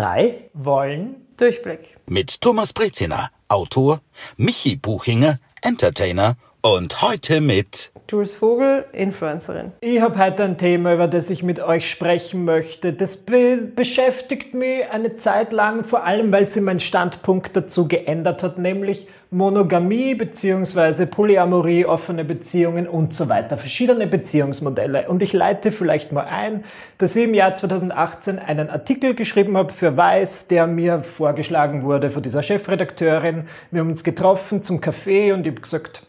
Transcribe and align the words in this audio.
drei 0.00 0.48
wollen 0.54 1.26
Durchblick. 1.36 1.80
Mit 2.06 2.40
Thomas 2.40 2.72
Breziner, 2.72 3.30
Autor, 3.48 4.00
Michi 4.38 4.76
Buchinger, 4.76 5.38
Entertainer 5.60 6.36
und 6.62 7.02
heute 7.02 7.42
mit 7.42 7.92
Jules 8.08 8.32
Vogel, 8.32 8.86
Influencerin. 8.94 9.72
Ich 9.82 10.00
habe 10.00 10.18
heute 10.18 10.44
ein 10.44 10.56
Thema, 10.56 10.94
über 10.94 11.06
das 11.06 11.28
ich 11.28 11.42
mit 11.42 11.60
euch 11.60 11.90
sprechen 11.90 12.46
möchte. 12.46 12.94
Das 12.94 13.18
be 13.18 13.58
beschäftigt 13.58 14.54
mich 14.54 14.88
eine 14.90 15.18
Zeit 15.18 15.52
lang, 15.52 15.84
vor 15.84 16.02
allem 16.04 16.32
weil 16.32 16.48
sie 16.48 16.62
meinen 16.62 16.80
Standpunkt 16.80 17.54
dazu 17.54 17.86
geändert 17.86 18.42
hat, 18.42 18.56
nämlich 18.56 19.06
Monogamie 19.32 20.16
beziehungsweise 20.16 21.06
Polyamorie, 21.06 21.84
offene 21.84 22.24
Beziehungen 22.24 22.88
und 22.88 23.14
so 23.14 23.28
weiter, 23.28 23.56
verschiedene 23.56 24.08
Beziehungsmodelle. 24.08 25.08
Und 25.08 25.22
ich 25.22 25.32
leite 25.32 25.70
vielleicht 25.70 26.10
mal 26.10 26.24
ein, 26.24 26.64
dass 26.98 27.14
ich 27.14 27.24
im 27.24 27.34
Jahr 27.34 27.54
2018 27.54 28.40
einen 28.40 28.68
Artikel 28.70 29.14
geschrieben 29.14 29.56
habe 29.56 29.72
für 29.72 29.96
Weiß, 29.96 30.48
der 30.48 30.66
mir 30.66 31.04
vorgeschlagen 31.04 31.84
wurde 31.84 32.10
von 32.10 32.24
dieser 32.24 32.42
Chefredakteurin. 32.42 33.44
Wir 33.70 33.82
haben 33.82 33.90
uns 33.90 34.02
getroffen 34.02 34.64
zum 34.64 34.80
Café 34.80 35.32
und 35.32 35.46
ich 35.46 35.52
habe 35.52 35.60
gesagt, 35.60 36.02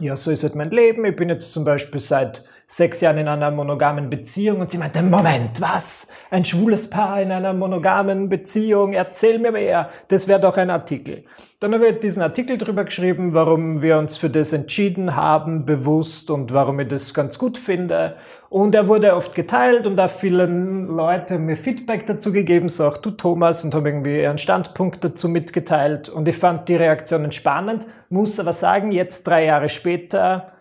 ja, 0.00 0.16
so 0.16 0.32
ist 0.32 0.42
halt 0.42 0.56
mein 0.56 0.70
Leben. 0.70 1.04
Ich 1.04 1.14
bin 1.14 1.28
jetzt 1.28 1.52
zum 1.52 1.64
Beispiel 1.64 2.00
seit 2.00 2.44
sechs 2.70 3.00
Jahren 3.00 3.16
in 3.16 3.28
einer 3.28 3.50
monogamen 3.50 4.10
Beziehung 4.10 4.60
und 4.60 4.70
sie 4.70 4.76
meinte, 4.76 5.02
Moment, 5.02 5.58
was? 5.60 6.06
Ein 6.30 6.44
schwules 6.44 6.90
Paar 6.90 7.22
in 7.22 7.32
einer 7.32 7.54
monogamen 7.54 8.28
Beziehung? 8.28 8.92
Erzähl 8.92 9.38
mir 9.38 9.52
mehr. 9.52 9.88
Das 10.08 10.28
wäre 10.28 10.38
doch 10.38 10.58
ein 10.58 10.68
Artikel. 10.68 11.24
Dann 11.60 11.72
habe 11.72 11.88
ich 11.88 12.00
diesen 12.00 12.22
Artikel 12.22 12.58
drüber 12.58 12.84
geschrieben, 12.84 13.32
warum 13.32 13.80
wir 13.80 13.96
uns 13.96 14.18
für 14.18 14.28
das 14.28 14.52
entschieden 14.52 15.16
haben, 15.16 15.64
bewusst 15.64 16.30
und 16.30 16.52
warum 16.52 16.78
ich 16.80 16.88
das 16.88 17.14
ganz 17.14 17.38
gut 17.38 17.56
finde. 17.56 18.16
Und 18.50 18.74
er 18.74 18.86
wurde 18.86 19.16
oft 19.16 19.34
geteilt 19.34 19.86
und 19.86 19.96
da 19.96 20.08
vielen 20.08 20.88
Leute 20.88 21.38
mir 21.38 21.56
Feedback 21.56 22.06
dazu 22.06 22.32
gegeben, 22.32 22.68
so 22.68 22.86
auch 22.86 22.98
du 22.98 23.12
Thomas, 23.12 23.64
und 23.64 23.74
haben 23.74 23.86
irgendwie 23.86 24.20
ihren 24.20 24.38
Standpunkt 24.38 25.02
dazu 25.02 25.30
mitgeteilt. 25.30 26.10
Und 26.10 26.28
ich 26.28 26.36
fand 26.36 26.68
die 26.68 26.76
Reaktionen 26.76 27.32
spannend, 27.32 27.86
muss 28.10 28.38
aber 28.38 28.52
sagen, 28.52 28.92
jetzt 28.92 29.26
drei 29.26 29.46
Jahre 29.46 29.70
später, 29.70 30.52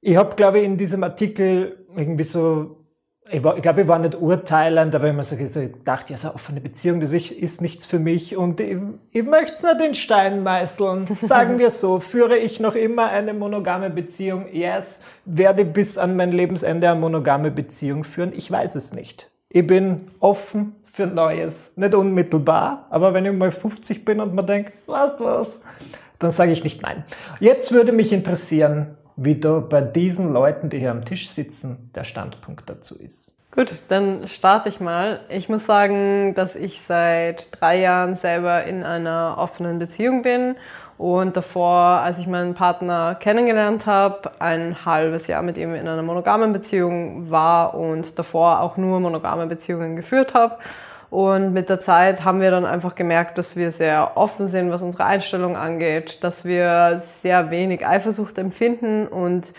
ich 0.00 0.16
habe, 0.16 0.34
glaube 0.36 0.60
ich, 0.60 0.64
in 0.64 0.76
diesem 0.76 1.04
Artikel 1.04 1.84
irgendwie 1.96 2.24
so, 2.24 2.76
ich, 3.30 3.44
war, 3.44 3.56
ich 3.56 3.62
glaube, 3.62 3.82
ich 3.82 3.88
war 3.88 3.98
nicht 3.98 4.20
urteilend, 4.20 4.94
aber 4.94 5.04
ich 5.04 5.08
habe 5.10 5.18
mir 5.18 5.24
so 5.24 5.36
gedacht, 5.36 6.10
ja, 6.10 6.16
so 6.16 6.28
eine 6.28 6.34
offene 6.34 6.60
Beziehung, 6.60 7.00
das 7.00 7.12
ist 7.12 7.60
nichts 7.60 7.86
für 7.86 7.98
mich 7.98 8.36
und 8.36 8.60
ich, 8.60 8.78
ich 9.12 9.22
möchte 9.22 9.54
es 9.54 9.62
nicht 9.62 9.80
in 9.80 9.94
Stein 9.94 10.42
meißeln. 10.42 11.06
Sagen 11.20 11.58
wir 11.58 11.70
so, 11.70 12.00
führe 12.00 12.36
ich 12.38 12.60
noch 12.60 12.74
immer 12.74 13.10
eine 13.10 13.34
monogame 13.34 13.90
Beziehung? 13.90 14.46
Yes. 14.52 15.00
Werde 15.26 15.64
bis 15.64 15.98
an 15.98 16.16
mein 16.16 16.32
Lebensende 16.32 16.90
eine 16.90 16.98
monogame 16.98 17.50
Beziehung 17.50 18.04
führen? 18.04 18.32
Ich 18.34 18.50
weiß 18.50 18.74
es 18.74 18.92
nicht. 18.92 19.30
Ich 19.48 19.66
bin 19.66 20.08
offen 20.18 20.76
für 20.92 21.06
Neues. 21.06 21.72
Nicht 21.76 21.94
unmittelbar, 21.94 22.86
aber 22.90 23.14
wenn 23.14 23.26
ich 23.26 23.32
mal 23.32 23.52
50 23.52 24.04
bin 24.04 24.20
und 24.20 24.34
man 24.34 24.46
denkt, 24.46 24.72
was, 24.86 25.20
was, 25.20 25.60
dann 26.18 26.30
sage 26.32 26.52
ich 26.52 26.64
nicht 26.64 26.82
nein. 26.82 27.04
Jetzt 27.38 27.72
würde 27.72 27.92
mich 27.92 28.12
interessieren, 28.12 28.96
wie 29.22 29.34
da 29.34 29.60
bei 29.60 29.82
diesen 29.82 30.32
Leuten, 30.32 30.70
die 30.70 30.78
hier 30.78 30.90
am 30.90 31.04
Tisch 31.04 31.28
sitzen, 31.28 31.90
der 31.94 32.04
Standpunkt 32.04 32.68
dazu 32.70 32.98
ist. 32.98 33.38
Gut, 33.52 33.72
dann 33.88 34.28
starte 34.28 34.68
ich 34.68 34.80
mal. 34.80 35.20
Ich 35.28 35.48
muss 35.48 35.66
sagen, 35.66 36.34
dass 36.34 36.56
ich 36.56 36.80
seit 36.80 37.48
drei 37.60 37.80
Jahren 37.80 38.16
selber 38.16 38.64
in 38.64 38.82
einer 38.82 39.36
offenen 39.38 39.78
Beziehung 39.78 40.22
bin 40.22 40.54
und 40.96 41.36
davor, 41.36 42.00
als 42.00 42.18
ich 42.18 42.26
meinen 42.26 42.54
Partner 42.54 43.14
kennengelernt 43.14 43.86
habe, 43.86 44.30
ein 44.38 44.84
halbes 44.86 45.26
Jahr 45.26 45.42
mit 45.42 45.58
ihm 45.58 45.74
in 45.74 45.86
einer 45.86 46.02
monogamen 46.02 46.52
Beziehung 46.52 47.30
war 47.30 47.74
und 47.74 48.18
davor 48.18 48.60
auch 48.60 48.78
nur 48.78 49.00
monogame 49.00 49.46
Beziehungen 49.46 49.96
geführt 49.96 50.32
habe. 50.32 50.56
Und 51.10 51.52
mit 51.52 51.68
der 51.68 51.80
Zeit 51.80 52.24
haben 52.24 52.40
wir 52.40 52.52
dann 52.52 52.64
einfach 52.64 52.94
gemerkt, 52.94 53.36
dass 53.36 53.56
wir 53.56 53.72
sehr 53.72 54.12
offen 54.16 54.46
sind, 54.46 54.70
was 54.70 54.82
unsere 54.82 55.04
Einstellung 55.04 55.56
angeht, 55.56 56.22
dass 56.22 56.44
wir 56.44 57.02
sehr 57.22 57.50
wenig 57.50 57.84
Eifersucht 57.84 58.38
empfinden 58.38 59.08
und 59.08 59.52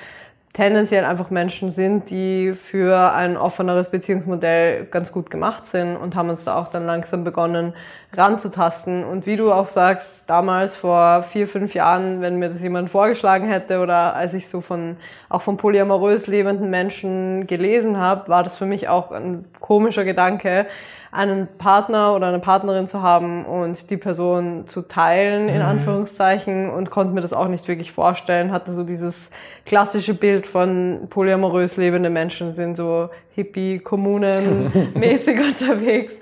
tendenziell 0.53 1.05
einfach 1.05 1.29
Menschen 1.29 1.71
sind, 1.71 2.09
die 2.09 2.53
für 2.53 3.13
ein 3.13 3.37
offeneres 3.37 3.89
Beziehungsmodell 3.89 4.85
ganz 4.85 5.11
gut 5.11 5.29
gemacht 5.29 5.65
sind 5.65 5.95
und 5.95 6.15
haben 6.15 6.29
uns 6.29 6.43
da 6.43 6.55
auch 6.55 6.69
dann 6.69 6.85
langsam 6.85 7.23
begonnen 7.23 7.73
ranzutasten. 8.13 9.05
Und 9.05 9.25
wie 9.25 9.37
du 9.37 9.53
auch 9.53 9.69
sagst, 9.69 10.29
damals 10.29 10.75
vor 10.75 11.23
vier, 11.23 11.47
fünf 11.47 11.73
Jahren, 11.73 12.19
wenn 12.21 12.37
mir 12.37 12.49
das 12.49 12.61
jemand 12.61 12.89
vorgeschlagen 12.89 13.47
hätte 13.47 13.79
oder 13.79 14.13
als 14.13 14.33
ich 14.33 14.49
so 14.49 14.59
von, 14.59 14.97
auch 15.29 15.41
von 15.41 15.55
polyamorös 15.55 16.27
lebenden 16.27 16.69
Menschen 16.69 17.47
gelesen 17.47 17.97
habe, 17.97 18.27
war 18.27 18.43
das 18.43 18.57
für 18.57 18.65
mich 18.65 18.89
auch 18.89 19.11
ein 19.11 19.45
komischer 19.61 20.03
Gedanke, 20.03 20.67
einen 21.11 21.49
Partner 21.57 22.15
oder 22.15 22.27
eine 22.27 22.39
Partnerin 22.39 22.87
zu 22.87 23.01
haben 23.01 23.45
und 23.45 23.89
die 23.89 23.97
Person 23.97 24.67
zu 24.67 24.83
teilen, 24.83 25.49
in 25.49 25.57
mhm. 25.57 25.65
Anführungszeichen, 25.65 26.69
und 26.69 26.89
konnte 26.89 27.13
mir 27.13 27.19
das 27.19 27.33
auch 27.33 27.49
nicht 27.49 27.67
wirklich 27.67 27.91
vorstellen, 27.91 28.51
hatte 28.51 28.71
so 28.71 28.83
dieses 28.83 29.29
klassische 29.65 30.13
Bild 30.13 30.47
von 30.47 31.07
polyamorös 31.09 31.75
lebende 31.75 32.09
Menschen 32.09 32.53
sind 32.53 32.77
so 32.77 33.09
Hippie-Kommunen-mäßig 33.35 35.39
unterwegs 35.39 36.13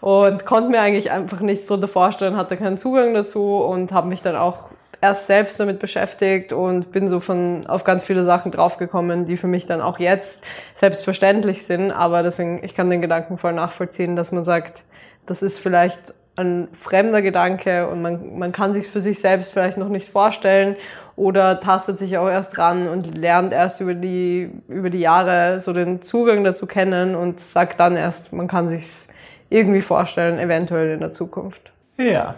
und 0.00 0.46
konnte 0.46 0.70
mir 0.70 0.80
eigentlich 0.80 1.10
einfach 1.10 1.40
nichts 1.40 1.66
darunter 1.66 1.88
vorstellen, 1.88 2.36
hatte 2.36 2.56
keinen 2.56 2.78
Zugang 2.78 3.14
dazu 3.14 3.56
und 3.56 3.90
habe 3.90 4.08
mich 4.08 4.22
dann 4.22 4.36
auch 4.36 4.70
erst 5.06 5.26
selbst 5.26 5.58
damit 5.60 5.78
beschäftigt 5.78 6.52
und 6.52 6.90
bin 6.90 7.06
so 7.06 7.20
von 7.20 7.66
auf 7.66 7.84
ganz 7.84 8.04
viele 8.04 8.24
Sachen 8.24 8.50
draufgekommen, 8.50 9.24
die 9.24 9.36
für 9.36 9.46
mich 9.46 9.66
dann 9.66 9.80
auch 9.80 9.98
jetzt 9.98 10.44
selbstverständlich 10.74 11.64
sind. 11.64 11.92
Aber 11.92 12.22
deswegen, 12.22 12.62
ich 12.64 12.74
kann 12.74 12.90
den 12.90 13.00
Gedanken 13.00 13.38
voll 13.38 13.52
nachvollziehen, 13.52 14.16
dass 14.16 14.32
man 14.32 14.44
sagt, 14.44 14.82
das 15.26 15.42
ist 15.42 15.58
vielleicht 15.58 15.98
ein 16.36 16.68
fremder 16.72 17.22
Gedanke 17.22 17.88
und 17.88 18.02
man, 18.02 18.38
man 18.38 18.52
kann 18.52 18.74
sich 18.74 18.88
für 18.88 19.00
sich 19.00 19.20
selbst 19.20 19.52
vielleicht 19.52 19.78
noch 19.78 19.88
nicht 19.88 20.10
vorstellen 20.10 20.76
oder 21.14 21.60
tastet 21.60 21.98
sich 21.98 22.18
auch 22.18 22.28
erst 22.28 22.58
ran 22.58 22.88
und 22.88 23.16
lernt 23.16 23.52
erst 23.52 23.80
über 23.80 23.94
die, 23.94 24.50
über 24.68 24.90
die 24.90 25.00
Jahre 25.00 25.60
so 25.60 25.72
den 25.72 26.02
Zugang 26.02 26.44
dazu 26.44 26.66
kennen 26.66 27.14
und 27.14 27.40
sagt 27.40 27.80
dann 27.80 27.96
erst, 27.96 28.32
man 28.32 28.48
kann 28.48 28.68
sich 28.68 29.08
irgendwie 29.48 29.80
vorstellen, 29.80 30.38
eventuell 30.38 30.92
in 30.92 31.00
der 31.00 31.12
Zukunft. 31.12 31.72
Ja, 31.96 32.34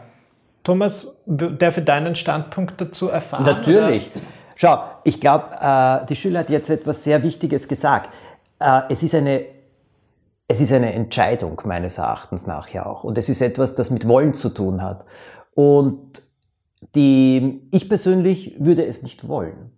Thomas, 0.69 1.19
darf 1.25 1.79
ich 1.79 1.85
deinen 1.87 2.15
Standpunkt 2.15 2.79
dazu 2.79 3.09
erfahren? 3.09 3.43
Natürlich. 3.43 4.11
Oder? 4.15 4.25
Schau, 4.55 4.83
ich 5.03 5.19
glaube, 5.19 5.47
äh, 5.59 6.05
die 6.05 6.15
Schüler 6.15 6.41
hat 6.41 6.51
jetzt 6.51 6.69
etwas 6.69 7.03
sehr 7.03 7.23
Wichtiges 7.23 7.69
gesagt. 7.69 8.11
Äh, 8.61 8.83
es 8.91 9.03
ist 9.03 9.15
eine 9.15 9.47
es 10.47 10.61
ist 10.61 10.71
eine 10.73 10.93
Entscheidung 10.93 11.63
meines 11.65 11.97
Erachtens 11.97 12.47
nach 12.47 12.69
ja 12.69 12.85
auch. 12.85 13.03
Und 13.03 13.17
es 13.17 13.31
ist 13.31 13.41
etwas, 13.41 13.77
das 13.77 13.91
mit 13.91 14.07
Wollen 14.09 14.35
zu 14.35 14.51
tun 14.51 14.83
hat. 14.83 15.07
Und 15.55 16.23
die, 16.95 17.67
ich 17.71 17.89
persönlich 17.89 18.57
würde 18.59 18.85
es 18.85 19.03
nicht 19.03 19.27
wollen. 19.27 19.73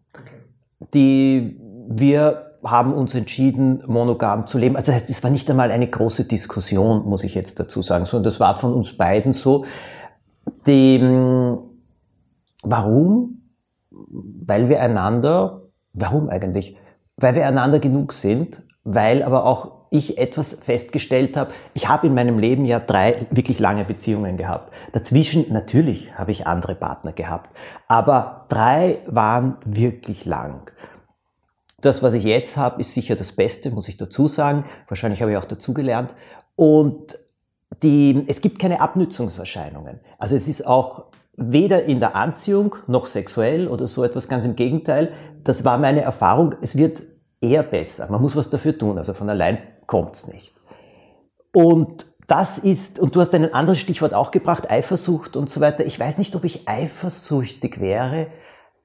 Die, 0.92 1.56
wir 1.88 2.56
haben 2.64 2.94
uns 2.94 3.14
entschieden, 3.14 3.84
monogam 3.86 4.48
zu 4.48 4.58
leben. 4.58 4.74
Also 4.74 4.90
das 4.90 5.02
heißt, 5.02 5.10
es 5.10 5.22
war 5.22 5.30
nicht 5.30 5.48
einmal 5.50 5.70
eine 5.70 5.88
große 5.88 6.24
Diskussion, 6.24 7.04
muss 7.04 7.22
ich 7.22 7.36
jetzt 7.36 7.60
dazu 7.60 7.80
sagen, 7.80 8.06
sondern 8.06 8.24
das 8.24 8.40
war 8.40 8.56
von 8.56 8.74
uns 8.74 8.96
beiden 8.96 9.32
so. 9.32 9.64
Die, 10.66 11.00
warum? 12.62 13.42
Weil 13.90 14.68
wir 14.68 14.80
einander, 14.80 15.62
warum 15.92 16.28
eigentlich? 16.28 16.76
Weil 17.16 17.34
wir 17.34 17.46
einander 17.46 17.78
genug 17.78 18.12
sind, 18.12 18.62
weil 18.84 19.22
aber 19.22 19.44
auch 19.44 19.80
ich 19.90 20.18
etwas 20.18 20.54
festgestellt 20.54 21.36
habe. 21.36 21.52
Ich 21.74 21.88
habe 21.88 22.06
in 22.06 22.14
meinem 22.14 22.38
Leben 22.38 22.64
ja 22.64 22.78
drei 22.78 23.26
wirklich 23.30 23.58
lange 23.58 23.84
Beziehungen 23.84 24.36
gehabt. 24.36 24.72
Dazwischen, 24.92 25.52
natürlich 25.52 26.16
habe 26.16 26.30
ich 26.30 26.46
andere 26.46 26.76
Partner 26.76 27.12
gehabt, 27.12 27.50
aber 27.88 28.46
drei 28.48 28.98
waren 29.06 29.56
wirklich 29.64 30.24
lang. 30.24 30.70
Das, 31.80 32.02
was 32.02 32.14
ich 32.14 32.24
jetzt 32.24 32.56
habe, 32.56 32.80
ist 32.80 32.94
sicher 32.94 33.16
das 33.16 33.32
Beste, 33.32 33.70
muss 33.70 33.88
ich 33.88 33.96
dazu 33.96 34.28
sagen. 34.28 34.64
Wahrscheinlich 34.88 35.22
habe 35.22 35.32
ich 35.32 35.38
auch 35.38 35.46
dazugelernt. 35.46 36.14
Und 36.54 37.18
die, 37.82 38.24
es 38.26 38.40
gibt 38.40 38.58
keine 38.58 38.80
Abnützungserscheinungen. 38.80 40.00
Also 40.18 40.34
es 40.34 40.48
ist 40.48 40.66
auch 40.66 41.04
weder 41.36 41.84
in 41.84 42.00
der 42.00 42.16
Anziehung 42.16 42.76
noch 42.86 43.06
sexuell 43.06 43.68
oder 43.68 43.88
so 43.88 44.04
etwas, 44.04 44.28
ganz 44.28 44.44
im 44.44 44.56
Gegenteil. 44.56 45.12
Das 45.44 45.64
war 45.64 45.78
meine 45.78 46.02
Erfahrung. 46.02 46.54
Es 46.60 46.76
wird 46.76 47.02
eher 47.40 47.62
besser. 47.62 48.10
Man 48.10 48.20
muss 48.20 48.36
was 48.36 48.50
dafür 48.50 48.76
tun. 48.76 48.98
Also 48.98 49.14
von 49.14 49.30
allein 49.30 49.58
kommt's 49.86 50.26
nicht. 50.26 50.54
Und 51.52 52.06
das 52.26 52.58
ist, 52.58 53.00
und 53.00 53.16
du 53.16 53.20
hast 53.20 53.34
ein 53.34 53.52
anderes 53.52 53.80
Stichwort 53.80 54.14
auch 54.14 54.30
gebracht, 54.30 54.70
Eifersucht 54.70 55.36
und 55.36 55.50
so 55.50 55.60
weiter. 55.60 55.84
Ich 55.84 55.98
weiß 55.98 56.18
nicht, 56.18 56.36
ob 56.36 56.44
ich 56.44 56.68
eifersüchtig 56.68 57.80
wäre. 57.80 58.28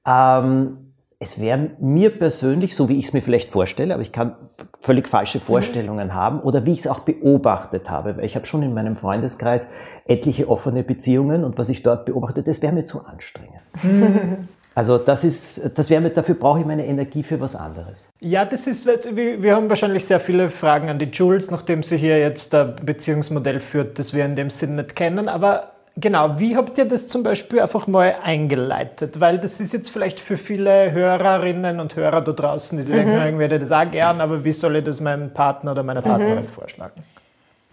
Ähm, 0.04 0.85
es 1.18 1.40
wäre 1.40 1.70
mir 1.80 2.10
persönlich, 2.10 2.76
so 2.76 2.88
wie 2.88 2.98
ich 2.98 3.06
es 3.06 3.12
mir 3.12 3.22
vielleicht 3.22 3.48
vorstelle, 3.48 3.94
aber 3.94 4.02
ich 4.02 4.12
kann 4.12 4.36
völlig 4.80 5.08
falsche 5.08 5.40
Vorstellungen 5.40 6.08
mhm. 6.08 6.14
haben 6.14 6.40
oder 6.40 6.66
wie 6.66 6.72
ich 6.72 6.80
es 6.80 6.86
auch 6.86 7.00
beobachtet 7.00 7.88
habe, 7.90 8.18
weil 8.18 8.24
ich 8.26 8.36
habe 8.36 8.44
schon 8.44 8.62
in 8.62 8.74
meinem 8.74 8.96
Freundeskreis 8.96 9.70
etliche 10.06 10.48
offene 10.48 10.82
Beziehungen 10.82 11.44
und 11.44 11.56
was 11.58 11.70
ich 11.70 11.82
dort 11.82 12.04
beobachte, 12.04 12.42
das 12.42 12.60
wäre 12.60 12.72
mir 12.72 12.84
zu 12.84 13.04
anstrengend. 13.04 14.48
Also 14.76 14.98
das 14.98 15.24
ist, 15.24 15.78
das 15.78 15.88
wäre 15.88 16.02
mit, 16.02 16.18
dafür 16.18 16.34
brauche 16.34 16.60
ich 16.60 16.66
meine 16.66 16.84
Energie 16.84 17.22
für 17.22 17.40
was 17.40 17.56
anderes. 17.56 18.10
Ja, 18.20 18.44
das 18.44 18.66
ist, 18.66 18.84
wir, 18.84 19.42
wir 19.42 19.56
haben 19.56 19.70
wahrscheinlich 19.70 20.04
sehr 20.04 20.20
viele 20.20 20.50
Fragen 20.50 20.90
an 20.90 20.98
die 20.98 21.06
Jules, 21.06 21.50
nachdem 21.50 21.82
sie 21.82 21.96
hier 21.96 22.18
jetzt 22.18 22.54
ein 22.54 22.76
Beziehungsmodell 22.84 23.60
führt, 23.60 23.98
das 23.98 24.12
wir 24.12 24.26
in 24.26 24.36
dem 24.36 24.50
Sinn 24.50 24.76
nicht 24.76 24.94
kennen. 24.94 25.30
Aber 25.30 25.75
genau, 25.96 26.38
wie 26.38 26.56
habt 26.56 26.78
ihr 26.78 26.84
das 26.84 27.08
zum 27.08 27.22
Beispiel 27.22 27.60
einfach 27.60 27.86
mal 27.86 28.16
eingeleitet? 28.22 29.20
Weil 29.20 29.38
das 29.38 29.60
ist 29.60 29.72
jetzt 29.72 29.90
vielleicht 29.90 30.20
für 30.20 30.36
viele 30.36 30.92
Hörerinnen 30.92 31.80
und 31.80 31.96
Hörer 31.96 32.20
da 32.20 32.32
draußen, 32.32 32.76
die 32.76 32.82
sagen, 32.84 33.18
mhm. 33.18 33.26
ich 33.26 33.38
würde 33.38 33.58
das 33.58 33.72
auch 33.72 33.90
gern, 33.90 34.20
aber 34.20 34.44
wie 34.44 34.52
soll 34.52 34.76
ich 34.76 34.84
das 34.84 35.00
meinem 35.00 35.32
Partner 35.32 35.72
oder 35.72 35.82
meiner 35.82 36.02
Partnerin 36.02 36.44
mhm. 36.44 36.48
vorschlagen? 36.48 37.02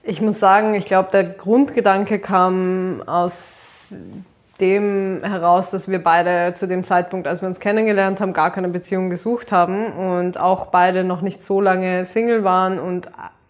Ich 0.03 0.21
muss 0.21 0.39
sagen, 0.39 0.73
ich 0.73 0.85
glaube, 0.85 1.09
der 1.11 1.23
Grundgedanke 1.23 2.19
kam 2.19 3.03
aus 3.05 3.93
dem 4.59 5.21
heraus, 5.23 5.71
dass 5.71 5.89
wir 5.89 6.03
beide 6.03 6.53
zu 6.55 6.67
dem 6.67 6.83
Zeitpunkt, 6.83 7.27
als 7.27 7.41
wir 7.41 7.47
uns 7.47 7.59
kennengelernt 7.59 8.19
haben, 8.19 8.33
gar 8.33 8.51
keine 8.51 8.69
Beziehung 8.69 9.09
gesucht 9.09 9.51
haben 9.51 9.93
und 9.93 10.39
auch 10.39 10.67
beide 10.67 11.03
noch 11.03 11.21
nicht 11.21 11.41
so 11.41 11.59
lange 11.59 12.05
Single 12.05 12.43
waren 12.43 12.79
und 12.79 13.09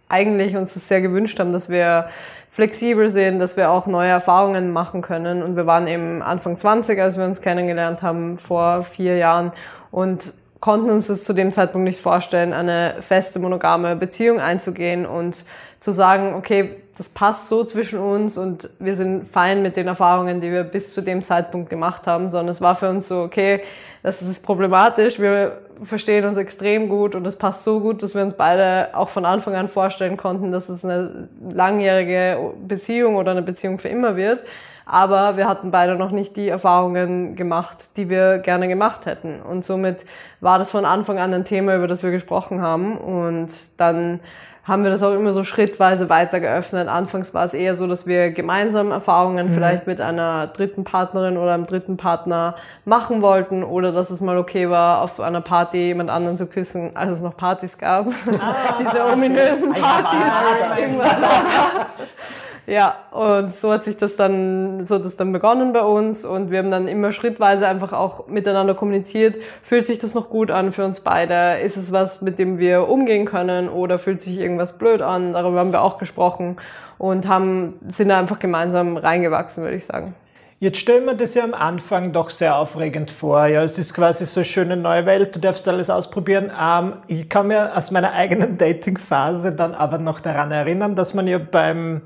eigentlich 0.10 0.56
uns 0.56 0.76
das 0.76 0.88
sehr 0.88 1.02
gewünscht 1.02 1.40
haben, 1.40 1.54
dass 1.54 1.70
wir 1.70 2.08
flexibel 2.54 3.10
sind, 3.10 3.40
dass 3.40 3.58
wir 3.58 3.72
auch 3.72 3.88
neue 3.88 4.10
Erfahrungen 4.10 4.72
machen 4.72 5.02
können. 5.02 5.42
Und 5.42 5.56
wir 5.56 5.66
waren 5.66 5.88
eben 5.88 6.22
Anfang 6.22 6.56
20, 6.56 7.02
als 7.02 7.18
wir 7.18 7.26
uns 7.26 7.42
kennengelernt 7.42 8.04
haben, 8.04 8.38
vor 8.38 8.84
vier 8.84 9.18
Jahren 9.18 9.52
und 9.90 10.34
konnten 10.60 10.92
uns 10.92 11.08
das 11.08 11.24
zu 11.24 11.34
dem 11.34 11.52
Zeitpunkt 11.52 11.84
nicht 11.84 12.00
vorstellen, 12.00 12.54
eine 12.54 12.98
feste 13.02 13.40
monogame 13.40 13.96
Beziehung 13.96 14.40
einzugehen 14.40 15.06
und 15.06 15.44
zu 15.80 15.92
sagen, 15.92 16.36
okay, 16.36 16.78
das 16.96 17.10
passt 17.10 17.48
so 17.48 17.64
zwischen 17.66 18.00
uns 18.00 18.38
und 18.38 18.70
wir 18.80 18.96
sind 18.96 19.28
fein 19.28 19.64
mit 19.64 19.76
den 19.76 19.88
Erfahrungen, 19.88 20.40
die 20.40 20.52
wir 20.52 20.64
bis 20.64 20.94
zu 20.94 21.02
dem 21.02 21.24
Zeitpunkt 21.24 21.72
gemacht 21.72 22.06
haben, 22.06 22.30
sondern 22.30 22.54
es 22.54 22.62
war 22.62 22.76
für 22.76 22.90
uns 22.90 23.08
so, 23.08 23.24
okay, 23.24 23.64
das 24.04 24.22
ist 24.22 24.46
problematisch, 24.46 25.20
wir 25.20 25.63
verstehen 25.86 26.26
uns 26.26 26.38
extrem 26.38 26.90
gut 26.90 27.16
und 27.16 27.26
es 27.26 27.38
passt 27.38 27.64
so 27.64 27.80
gut, 27.80 28.04
dass 28.04 28.16
wir 28.16 28.22
uns 28.22 28.34
beide 28.34 28.90
auch 28.94 29.10
von 29.10 29.26
Anfang 29.26 29.56
an 29.56 29.68
vorstellen 29.68 30.18
konnten, 30.18 30.52
dass 30.52 30.70
es 30.70 30.84
eine 30.84 31.28
langjährige 31.52 32.54
Beziehung 32.68 33.16
oder 33.16 33.32
eine 33.32 33.42
Beziehung 33.42 33.80
für 33.80 33.90
immer 33.90 34.16
wird. 34.16 34.40
Aber 34.86 35.38
wir 35.38 35.48
hatten 35.48 35.72
beide 35.72 35.96
noch 35.96 36.12
nicht 36.12 36.36
die 36.36 36.50
Erfahrungen 36.50 37.36
gemacht, 37.36 37.90
die 37.96 38.10
wir 38.10 38.40
gerne 38.40 38.68
gemacht 38.68 39.06
hätten. 39.06 39.42
Und 39.42 39.64
somit 39.64 40.06
war 40.42 40.60
das 40.60 40.70
von 40.70 40.86
Anfang 40.86 41.20
an 41.20 41.34
ein 41.34 41.46
Thema, 41.46 41.76
über 41.76 41.88
das 41.88 42.04
wir 42.04 42.12
gesprochen 42.12 42.62
haben. 42.62 42.98
Und 42.98 43.50
dann 43.80 44.20
haben 44.64 44.84
wir 44.84 44.92
das 44.92 45.04
auch 45.04 45.14
immer 45.14 45.34
so 45.34 45.44
schrittweise 45.44 46.10
weiter 46.10 46.40
geöffnet. 46.40 46.88
Anfangs 46.88 47.34
war 47.34 47.46
es 47.46 47.54
eher 47.54 47.76
so, 47.76 47.86
dass 47.86 48.08
wir 48.08 48.32
gemeinsam 48.32 48.92
Erfahrungen 48.92 49.50
mhm. 49.50 49.54
vielleicht 49.54 49.88
mit 49.88 50.00
einer 50.00 50.48
dritten 50.48 50.86
Partnerin 50.86 51.38
oder 51.38 51.54
einem 51.54 51.66
dritten 51.66 51.98
Partner 51.98 52.56
machen 52.86 53.22
wollten 53.22 53.64
oder 53.64 53.92
dass 53.92 54.10
es 54.10 54.22
mal 54.22 54.38
okay 54.38 54.70
war, 54.70 55.02
auf 55.02 55.20
einer 55.20 55.42
Party 55.42 55.78
jemand 55.78 56.10
anderen 56.10 56.38
zu 56.38 56.48
küssen, 56.48 56.96
als 56.96 57.12
es 57.12 57.22
noch 57.22 57.36
Partys 57.36 57.78
gab. 57.78 58.08
Ah, 58.40 58.78
Diese 58.80 59.06
ominösen 59.06 59.74
Partys. 59.74 60.80
Irgendwas 60.80 61.16
ja, 62.66 62.96
und 63.12 63.54
so 63.56 63.74
hat 63.74 63.84
sich 63.84 63.98
das 63.98 64.16
dann, 64.16 64.86
so 64.86 64.96
hat 64.96 65.06
das 65.06 65.18
dann 65.18 65.34
begonnen 65.34 65.74
bei 65.74 65.82
uns 65.82 66.24
und 66.24 66.50
wir 66.50 66.60
haben 66.60 66.72
dann 66.72 66.88
immer 66.88 67.12
schrittweise 67.12 67.68
einfach 67.68 67.92
auch 67.92 68.28
miteinander 68.28 68.74
kommuniziert. 68.74 69.36
Fühlt 69.64 69.86
sich 69.86 70.00
das 70.00 70.14
noch 70.14 70.30
gut 70.30 70.50
an 70.50 70.72
für 70.72 70.86
uns 70.86 71.02
beide? 71.02 71.60
Ist 71.60 71.76
es 71.76 71.92
was, 71.92 72.22
mit 72.22 72.40
dem 72.40 72.60
wir 72.60 72.88
umgehen 72.88 73.26
können 73.26 73.68
oder 73.68 74.00
fühlt 74.00 74.22
sich 74.22 74.38
irgendwas 74.38 74.78
blöd 74.78 75.02
an? 75.02 75.34
Darüber 75.34 75.60
haben 75.60 75.74
wir 75.74 75.82
auch 75.82 75.98
gesprochen 75.98 76.58
und 76.98 77.28
haben, 77.28 77.74
sind 77.90 78.08
da 78.08 78.18
einfach 78.18 78.40
gemeinsam 78.40 78.96
reingewachsen, 78.96 79.64
würde 79.64 79.76
ich 79.76 79.86
sagen. 79.86 80.16
Jetzt 80.60 80.78
stellen 80.78 81.04
wir 81.04 81.16
das 81.16 81.34
ja 81.34 81.44
am 81.44 81.54
Anfang 81.54 82.14
doch 82.14 82.30
sehr 82.30 82.56
aufregend 82.56 83.12
vor. 83.12 83.48
Ja, 83.48 83.64
es 83.64 83.78
ist 83.78 83.94
quasi 83.94 84.26
so 84.26 84.40
eine 84.40 84.46
schöne 84.46 84.78
neue 84.78 85.06
Welt, 85.06 85.36
du 85.36 85.42
darfst 85.42 85.68
alles 85.68 85.90
ausprobieren. 85.90 86.50
Ähm, 86.58 86.94
ich 87.08 87.28
kann 87.28 87.48
mir 87.48 87.76
aus 87.76 87.92
meiner 87.92 88.14
eigenen 88.14 88.58
Dating-Phase 88.58 89.52
dann 89.52 89.74
aber 89.74 89.98
noch 89.98 90.22
daran 90.22 90.54
erinnern, 90.54 90.96
dass 90.96 91.14
man 91.14 91.28
ja 91.28 91.40
beim 91.40 92.04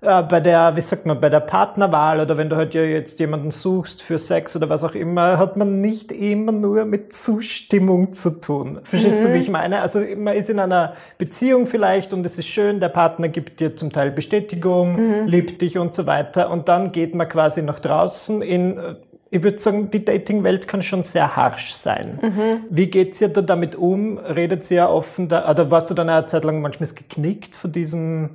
äh, 0.00 0.22
bei 0.22 0.40
der, 0.40 0.76
wie 0.76 0.80
sagt 0.80 1.06
man, 1.06 1.20
bei 1.20 1.28
der 1.28 1.40
Partnerwahl 1.40 2.20
oder 2.20 2.36
wenn 2.36 2.50
du 2.50 2.56
halt 2.56 2.74
ja 2.74 2.82
jetzt 2.82 3.18
jemanden 3.18 3.50
suchst 3.50 4.02
für 4.02 4.18
Sex 4.18 4.54
oder 4.56 4.68
was 4.68 4.84
auch 4.84 4.94
immer, 4.94 5.38
hat 5.38 5.56
man 5.56 5.80
nicht 5.80 6.12
immer 6.12 6.52
nur 6.52 6.84
mit 6.84 7.12
Zustimmung 7.12 8.12
zu 8.12 8.40
tun. 8.40 8.80
Verstehst 8.82 9.20
mhm. 9.20 9.28
du, 9.28 9.34
wie 9.34 9.38
ich 9.38 9.50
meine? 9.50 9.80
Also 9.80 10.00
man 10.16 10.36
ist 10.36 10.50
in 10.50 10.58
einer 10.58 10.94
Beziehung 11.18 11.66
vielleicht 11.66 12.12
und 12.12 12.26
es 12.26 12.38
ist 12.38 12.48
schön, 12.48 12.80
der 12.80 12.90
Partner 12.90 13.28
gibt 13.28 13.60
dir 13.60 13.74
zum 13.74 13.92
Teil 13.92 14.10
Bestätigung, 14.10 14.96
mhm. 14.96 15.26
liebt 15.26 15.62
dich 15.62 15.78
und 15.78 15.94
so 15.94 16.06
weiter 16.06 16.50
und 16.50 16.68
dann 16.68 16.92
geht 16.92 17.14
man 17.14 17.28
quasi 17.28 17.62
nach 17.62 17.78
draußen 17.78 18.42
in 18.42 18.78
äh, 18.78 18.94
ich 19.28 19.42
würde 19.42 19.58
sagen, 19.58 19.90
die 19.90 20.04
Dating-Welt 20.04 20.68
kann 20.68 20.82
schon 20.82 21.02
sehr 21.02 21.34
harsch 21.36 21.72
sein. 21.72 22.20
Mhm. 22.22 22.64
Wie 22.70 22.86
geht's 22.86 23.20
ihr 23.20 23.28
da 23.28 23.42
damit 23.42 23.74
um? 23.74 24.18
Redet 24.18 24.64
sie 24.64 24.76
ja 24.76 24.88
offen 24.88 25.28
da, 25.28 25.50
oder 25.50 25.70
warst 25.70 25.90
du 25.90 25.94
dann 25.94 26.08
eine 26.08 26.26
Zeit 26.26 26.44
lang 26.44 26.60
manchmal 26.60 26.88
geknickt 26.90 27.56
von 27.56 27.72
diesem 27.72 28.30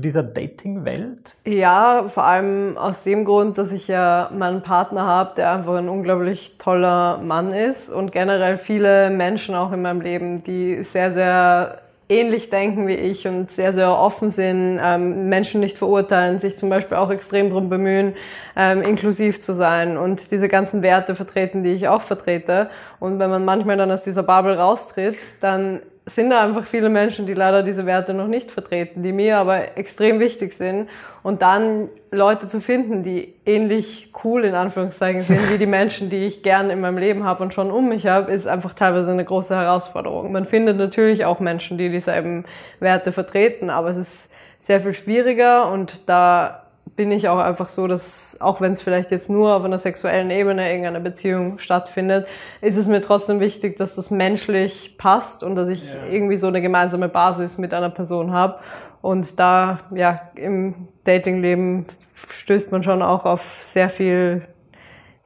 dieser 0.00 0.22
Dating-Welt? 0.22 1.36
Ja, 1.44 2.06
vor 2.08 2.24
allem 2.24 2.76
aus 2.76 3.04
dem 3.04 3.24
Grund, 3.24 3.58
dass 3.58 3.72
ich 3.72 3.88
ja 3.88 4.30
meinen 4.36 4.62
Partner 4.62 5.02
habe, 5.06 5.34
der 5.36 5.52
einfach 5.52 5.74
ein 5.74 5.88
unglaublich 5.88 6.56
toller 6.58 7.18
Mann 7.18 7.52
ist 7.52 7.90
und 7.90 8.12
generell 8.12 8.58
viele 8.58 9.10
Menschen 9.10 9.54
auch 9.54 9.72
in 9.72 9.82
meinem 9.82 10.00
Leben, 10.00 10.42
die 10.44 10.84
sehr, 10.84 11.12
sehr 11.12 11.80
ähnlich 12.08 12.50
denken 12.50 12.86
wie 12.86 12.94
ich 12.94 13.26
und 13.26 13.50
sehr, 13.50 13.72
sehr 13.72 13.90
offen 13.90 14.30
sind, 14.30 14.78
ähm, 14.82 15.28
Menschen 15.28 15.60
nicht 15.60 15.78
verurteilen, 15.78 16.38
sich 16.38 16.56
zum 16.56 16.68
Beispiel 16.68 16.98
auch 16.98 17.10
extrem 17.10 17.48
darum 17.48 17.68
bemühen, 17.68 18.14
ähm, 18.56 18.82
inklusiv 18.82 19.42
zu 19.42 19.54
sein 19.54 19.96
und 19.96 20.30
diese 20.30 20.48
ganzen 20.48 20.82
Werte 20.82 21.14
vertreten, 21.14 21.62
die 21.62 21.72
ich 21.72 21.88
auch 21.88 22.02
vertrete. 22.02 22.68
Und 23.00 23.18
wenn 23.18 23.30
man 23.30 23.44
manchmal 23.44 23.76
dann 23.76 23.90
aus 23.90 24.04
dieser 24.04 24.22
Bubble 24.22 24.58
raustritt, 24.58 25.16
dann 25.40 25.80
sind 26.06 26.30
da 26.30 26.44
einfach 26.44 26.66
viele 26.66 26.90
Menschen, 26.90 27.24
die 27.24 27.32
leider 27.32 27.62
diese 27.62 27.86
Werte 27.86 28.12
noch 28.12 28.26
nicht 28.26 28.50
vertreten, 28.50 29.02
die 29.02 29.12
mir 29.12 29.38
aber 29.38 29.78
extrem 29.78 30.20
wichtig 30.20 30.54
sind. 30.54 30.90
Und 31.22 31.40
dann 31.40 31.88
Leute 32.10 32.46
zu 32.46 32.60
finden, 32.60 33.02
die 33.02 33.34
ähnlich 33.46 34.12
cool 34.22 34.44
in 34.44 34.54
Anführungszeichen 34.54 35.20
sind, 35.20 35.50
wie 35.52 35.58
die 35.58 35.66
Menschen, 35.66 36.10
die 36.10 36.26
ich 36.26 36.42
gern 36.42 36.68
in 36.68 36.80
meinem 36.80 36.98
Leben 36.98 37.24
habe 37.24 37.42
und 37.42 37.54
schon 37.54 37.70
um 37.70 37.88
mich 37.88 38.06
habe, 38.06 38.32
ist 38.32 38.46
einfach 38.46 38.74
teilweise 38.74 39.10
eine 39.12 39.24
große 39.24 39.56
Herausforderung. 39.56 40.30
Man 40.30 40.44
findet 40.44 40.76
natürlich 40.76 41.24
auch 41.24 41.40
Menschen, 41.40 41.78
die 41.78 41.88
dieselben 41.88 42.44
Werte 42.80 43.10
vertreten, 43.10 43.70
aber 43.70 43.88
es 43.88 43.96
ist 43.96 44.30
sehr 44.60 44.80
viel 44.80 44.94
schwieriger 44.94 45.70
und 45.70 46.08
da 46.08 46.63
bin 46.96 47.10
ich 47.10 47.28
auch 47.28 47.38
einfach 47.38 47.68
so, 47.68 47.86
dass 47.86 48.36
auch 48.40 48.60
wenn 48.60 48.72
es 48.72 48.82
vielleicht 48.82 49.10
jetzt 49.10 49.28
nur 49.28 49.54
auf 49.54 49.64
einer 49.64 49.78
sexuellen 49.78 50.30
Ebene 50.30 50.68
irgendeine 50.68 51.00
Beziehung 51.00 51.58
stattfindet, 51.58 52.26
ist 52.60 52.76
es 52.76 52.86
mir 52.86 53.00
trotzdem 53.00 53.40
wichtig, 53.40 53.76
dass 53.76 53.94
das 53.94 54.10
menschlich 54.10 54.96
passt 54.98 55.42
und 55.42 55.56
dass 55.56 55.68
ich 55.68 55.86
ja. 55.86 56.06
irgendwie 56.10 56.36
so 56.36 56.46
eine 56.46 56.62
gemeinsame 56.62 57.08
Basis 57.08 57.58
mit 57.58 57.74
einer 57.74 57.90
Person 57.90 58.32
habe. 58.32 58.60
Und 59.02 59.38
da, 59.38 59.80
ja, 59.94 60.30
im 60.34 60.88
Datingleben 61.04 61.86
stößt 62.30 62.72
man 62.72 62.82
schon 62.82 63.02
auch 63.02 63.24
auf 63.24 63.58
sehr 63.60 63.90
viel, 63.90 64.46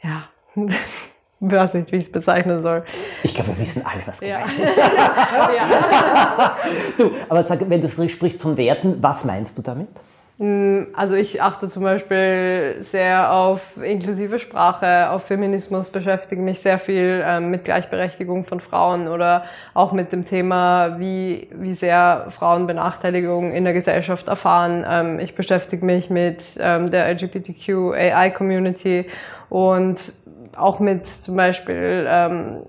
ja, 0.02 0.24
ich 0.56 0.74
weiß 1.40 1.74
nicht, 1.74 1.92
wie 1.92 1.96
ich 1.96 2.06
es 2.06 2.12
bezeichnen 2.12 2.62
soll. 2.62 2.84
Ich 3.22 3.34
glaube, 3.34 3.50
wir 3.50 3.58
wissen 3.58 3.84
alle, 3.84 4.04
was 4.06 4.20
gemeint 4.20 4.58
ja. 4.58 4.62
ist. 4.64 4.76
ja. 4.76 6.56
du, 6.96 7.10
aber 7.28 7.42
sag, 7.44 7.68
wenn 7.68 7.80
du 7.80 7.88
sprichst 7.88 8.40
von 8.40 8.56
Werten, 8.56 9.02
was 9.02 9.24
meinst 9.24 9.56
du 9.58 9.62
damit? 9.62 9.88
Mm, 10.38 10.94
also 10.94 11.16
ich 11.16 11.42
achte 11.42 11.68
zum 11.68 11.82
Beispiel 11.82 12.76
sehr 12.80 13.32
auf 13.32 13.76
inklusive 13.82 14.38
Sprache, 14.38 15.10
auf 15.10 15.24
Feminismus, 15.24 15.90
beschäftige 15.90 16.40
mich 16.40 16.60
sehr 16.60 16.78
viel 16.78 17.24
ähm, 17.26 17.50
mit 17.50 17.64
Gleichberechtigung 17.64 18.44
von 18.44 18.60
Frauen 18.60 19.08
oder 19.08 19.46
auch 19.74 19.90
mit 19.92 20.12
dem 20.12 20.24
Thema, 20.24 21.00
wie, 21.00 21.48
wie 21.52 21.74
sehr 21.74 22.26
Frauen 22.30 22.68
Benachteiligung 22.68 23.52
in 23.52 23.64
der 23.64 23.72
Gesellschaft 23.72 24.28
erfahren. 24.28 24.84
Ähm, 24.88 25.18
ich 25.18 25.34
beschäftige 25.34 25.84
mich 25.84 26.08
mit 26.08 26.44
ähm, 26.60 26.88
der 26.88 27.08
LGBTQ-AI-Community 27.14 29.06
und 29.48 30.12
auch 30.56 30.78
mit 30.78 31.08
zum 31.08 31.34
Beispiel 31.34 32.06
ähm, 32.08 32.62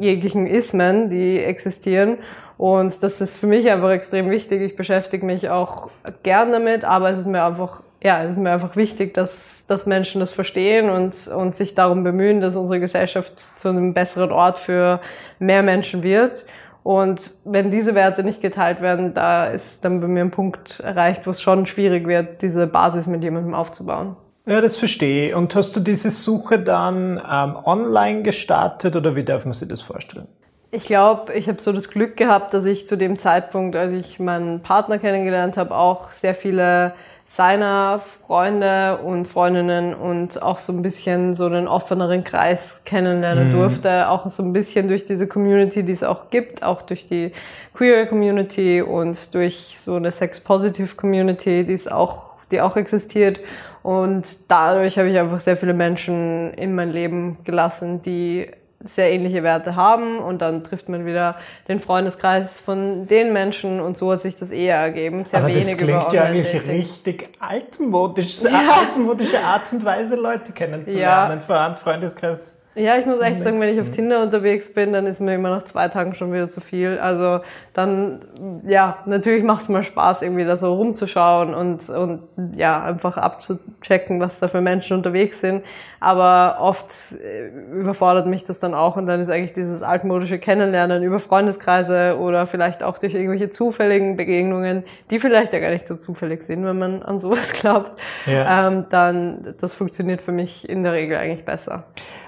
jeglichen 0.00 0.48
Ismen, 0.48 1.10
die 1.10 1.38
existieren 1.38 2.18
und 2.62 3.02
das 3.02 3.20
ist 3.20 3.38
für 3.38 3.48
mich 3.48 3.68
einfach 3.68 3.90
extrem 3.90 4.30
wichtig. 4.30 4.62
Ich 4.62 4.76
beschäftige 4.76 5.26
mich 5.26 5.50
auch 5.50 5.90
gern 6.22 6.52
damit, 6.52 6.84
aber 6.84 7.10
es 7.10 7.18
ist 7.18 7.26
mir 7.26 7.42
einfach, 7.42 7.82
ja, 8.00 8.22
es 8.22 8.36
ist 8.36 8.38
mir 8.38 8.52
einfach 8.52 8.76
wichtig, 8.76 9.14
dass, 9.14 9.64
dass 9.66 9.84
Menschen 9.84 10.20
das 10.20 10.30
verstehen 10.30 10.88
und, 10.88 11.26
und 11.26 11.56
sich 11.56 11.74
darum 11.74 12.04
bemühen, 12.04 12.40
dass 12.40 12.54
unsere 12.54 12.78
Gesellschaft 12.78 13.32
zu 13.58 13.70
einem 13.70 13.94
besseren 13.94 14.30
Ort 14.30 14.60
für 14.60 15.00
mehr 15.40 15.64
Menschen 15.64 16.04
wird. 16.04 16.44
Und 16.84 17.32
wenn 17.44 17.72
diese 17.72 17.96
Werte 17.96 18.22
nicht 18.22 18.40
geteilt 18.40 18.80
werden, 18.80 19.12
da 19.12 19.46
ist 19.46 19.84
dann 19.84 20.00
bei 20.00 20.06
mir 20.06 20.20
ein 20.20 20.30
Punkt 20.30 20.78
erreicht, 20.78 21.26
wo 21.26 21.30
es 21.30 21.42
schon 21.42 21.66
schwierig 21.66 22.06
wird, 22.06 22.42
diese 22.42 22.68
Basis 22.68 23.08
mit 23.08 23.24
jemandem 23.24 23.54
aufzubauen. 23.54 24.14
Ja, 24.46 24.60
das 24.60 24.76
verstehe. 24.76 25.36
Und 25.36 25.52
hast 25.56 25.74
du 25.74 25.80
diese 25.80 26.12
Suche 26.12 26.60
dann 26.60 27.20
ähm, 27.28 27.56
online 27.64 28.22
gestartet 28.22 28.94
oder 28.94 29.16
wie 29.16 29.24
darf 29.24 29.46
man 29.46 29.52
sich 29.52 29.66
das 29.66 29.82
vorstellen? 29.82 30.28
Ich 30.74 30.84
glaube, 30.84 31.34
ich 31.34 31.48
habe 31.48 31.60
so 31.60 31.70
das 31.70 31.90
Glück 31.90 32.16
gehabt, 32.16 32.54
dass 32.54 32.64
ich 32.64 32.86
zu 32.86 32.96
dem 32.96 33.18
Zeitpunkt, 33.18 33.76
als 33.76 33.92
ich 33.92 34.18
meinen 34.18 34.62
Partner 34.62 34.98
kennengelernt 34.98 35.58
habe, 35.58 35.76
auch 35.76 36.14
sehr 36.14 36.34
viele 36.34 36.94
seiner 37.28 38.00
Freunde 38.26 38.96
und 39.04 39.26
Freundinnen 39.26 39.94
und 39.94 40.40
auch 40.40 40.58
so 40.58 40.72
ein 40.72 40.80
bisschen 40.80 41.34
so 41.34 41.44
einen 41.44 41.68
offeneren 41.68 42.24
Kreis 42.24 42.80
kennenlernen 42.86 43.50
mhm. 43.50 43.52
durfte. 43.58 44.08
Auch 44.08 44.26
so 44.30 44.42
ein 44.42 44.54
bisschen 44.54 44.88
durch 44.88 45.04
diese 45.04 45.26
Community, 45.26 45.82
die 45.82 45.92
es 45.92 46.02
auch 46.02 46.30
gibt, 46.30 46.62
auch 46.62 46.80
durch 46.80 47.06
die 47.06 47.32
Queer 47.74 48.06
Community 48.06 48.80
und 48.80 49.34
durch 49.34 49.76
so 49.78 49.96
eine 49.96 50.10
Sex-Positive 50.10 50.96
Community, 50.96 51.64
die 51.64 51.74
es 51.74 51.86
auch, 51.86 52.30
die 52.50 52.62
auch 52.62 52.76
existiert. 52.76 53.40
Und 53.82 54.50
dadurch 54.50 54.98
habe 54.98 55.10
ich 55.10 55.18
einfach 55.18 55.40
sehr 55.40 55.58
viele 55.58 55.74
Menschen 55.74 56.54
in 56.54 56.74
mein 56.74 56.92
Leben 56.92 57.36
gelassen, 57.44 58.00
die 58.00 58.48
sehr 58.84 59.12
ähnliche 59.12 59.42
Werte 59.42 59.76
haben 59.76 60.18
und 60.18 60.42
dann 60.42 60.64
trifft 60.64 60.88
man 60.88 61.06
wieder 61.06 61.36
den 61.68 61.80
Freundeskreis 61.80 62.60
von 62.60 63.06
den 63.06 63.32
Menschen 63.32 63.80
und 63.80 63.96
so 63.96 64.12
hat 64.12 64.20
sich 64.20 64.36
das 64.36 64.50
eher 64.50 64.76
ergeben. 64.76 65.24
Sehr 65.24 65.40
Aber 65.40 65.48
wenig 65.48 65.66
das 65.66 65.76
klingt 65.76 66.12
ja 66.12 66.24
eigentlich 66.24 66.68
richtig 66.68 67.28
altmodisch, 67.38 68.42
ja. 68.42 68.80
altmodische 68.80 69.40
Art 69.40 69.72
und 69.72 69.84
Weise, 69.84 70.16
Leute 70.16 70.52
kennenzulernen, 70.52 71.38
ja. 71.38 71.40
vor 71.40 71.56
allem 71.56 71.74
Freundeskreis 71.74 72.61
ja, 72.74 72.96
ich 72.96 73.04
muss 73.04 73.20
echt 73.20 73.42
sagen, 73.42 73.60
wenn 73.60 73.74
ich 73.74 73.80
auf 73.80 73.90
Tinder 73.90 74.22
unterwegs 74.22 74.72
bin, 74.72 74.94
dann 74.94 75.06
ist 75.06 75.20
mir 75.20 75.34
immer 75.34 75.50
nach 75.50 75.64
zwei 75.64 75.88
Tagen 75.88 76.14
schon 76.14 76.32
wieder 76.32 76.48
zu 76.48 76.62
viel. 76.62 76.98
Also 76.98 77.40
dann, 77.74 78.22
ja, 78.66 78.98
natürlich 79.04 79.44
macht 79.44 79.64
es 79.64 79.68
mal 79.68 79.84
Spaß, 79.84 80.22
irgendwie 80.22 80.44
da 80.44 80.56
so 80.56 80.72
rumzuschauen 80.74 81.54
und, 81.54 81.86
und 81.90 82.22
ja, 82.56 82.82
einfach 82.82 83.18
abzuchecken, 83.18 84.20
was 84.20 84.38
da 84.38 84.48
für 84.48 84.62
Menschen 84.62 84.96
unterwegs 84.96 85.40
sind. 85.40 85.62
Aber 86.00 86.58
oft 86.60 86.90
äh, 87.12 87.48
überfordert 87.78 88.26
mich 88.26 88.44
das 88.44 88.58
dann 88.58 88.72
auch 88.72 88.96
und 88.96 89.06
dann 89.06 89.20
ist 89.20 89.28
eigentlich 89.28 89.52
dieses 89.52 89.82
altmodische 89.82 90.38
Kennenlernen 90.38 91.02
über 91.02 91.18
Freundeskreise 91.18 92.16
oder 92.18 92.46
vielleicht 92.46 92.82
auch 92.82 92.96
durch 92.96 93.14
irgendwelche 93.14 93.50
zufälligen 93.50 94.16
Begegnungen, 94.16 94.84
die 95.10 95.20
vielleicht 95.20 95.52
ja 95.52 95.58
gar 95.58 95.70
nicht 95.70 95.86
so 95.86 95.96
zufällig 95.96 96.42
sind, 96.42 96.64
wenn 96.64 96.78
man 96.78 97.02
an 97.02 97.20
sowas 97.20 97.52
glaubt, 97.52 98.00
ja. 98.24 98.68
ähm, 98.68 98.86
dann 98.88 99.54
das 99.60 99.74
funktioniert 99.74 100.22
für 100.22 100.32
mich 100.32 100.66
in 100.68 100.82
der 100.82 100.92
Regel 100.92 101.18
eigentlich 101.18 101.44
besser. 101.44 101.84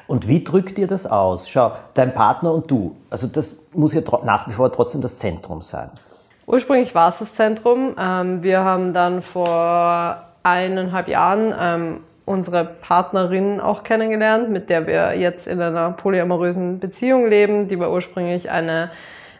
Und 0.06 0.28
wie 0.28 0.33
drückt 0.42 0.78
ihr 0.78 0.86
das 0.86 1.06
aus? 1.06 1.48
Schau, 1.48 1.72
dein 1.94 2.14
Partner 2.14 2.52
und 2.52 2.70
du, 2.70 2.96
also 3.10 3.26
das 3.26 3.60
muss 3.72 3.94
ja 3.94 4.00
nach 4.24 4.48
wie 4.48 4.52
vor 4.52 4.72
trotzdem 4.72 5.02
das 5.02 5.18
Zentrum 5.18 5.62
sein. 5.62 5.90
Ursprünglich 6.46 6.94
war 6.94 7.10
es 7.10 7.18
das 7.18 7.34
Zentrum. 7.34 7.94
Ähm, 7.98 8.42
wir 8.42 8.60
haben 8.60 8.92
dann 8.92 9.22
vor 9.22 10.24
eineinhalb 10.42 11.08
Jahren 11.08 11.54
ähm, 11.58 12.00
unsere 12.26 12.64
Partnerin 12.64 13.60
auch 13.60 13.82
kennengelernt, 13.82 14.50
mit 14.50 14.70
der 14.70 14.86
wir 14.86 15.18
jetzt 15.18 15.46
in 15.46 15.60
einer 15.60 15.92
polyamorösen 15.92 16.80
Beziehung 16.80 17.28
leben. 17.28 17.68
Die 17.68 17.78
war 17.78 17.90
ursprünglich 17.90 18.50
eine 18.50 18.90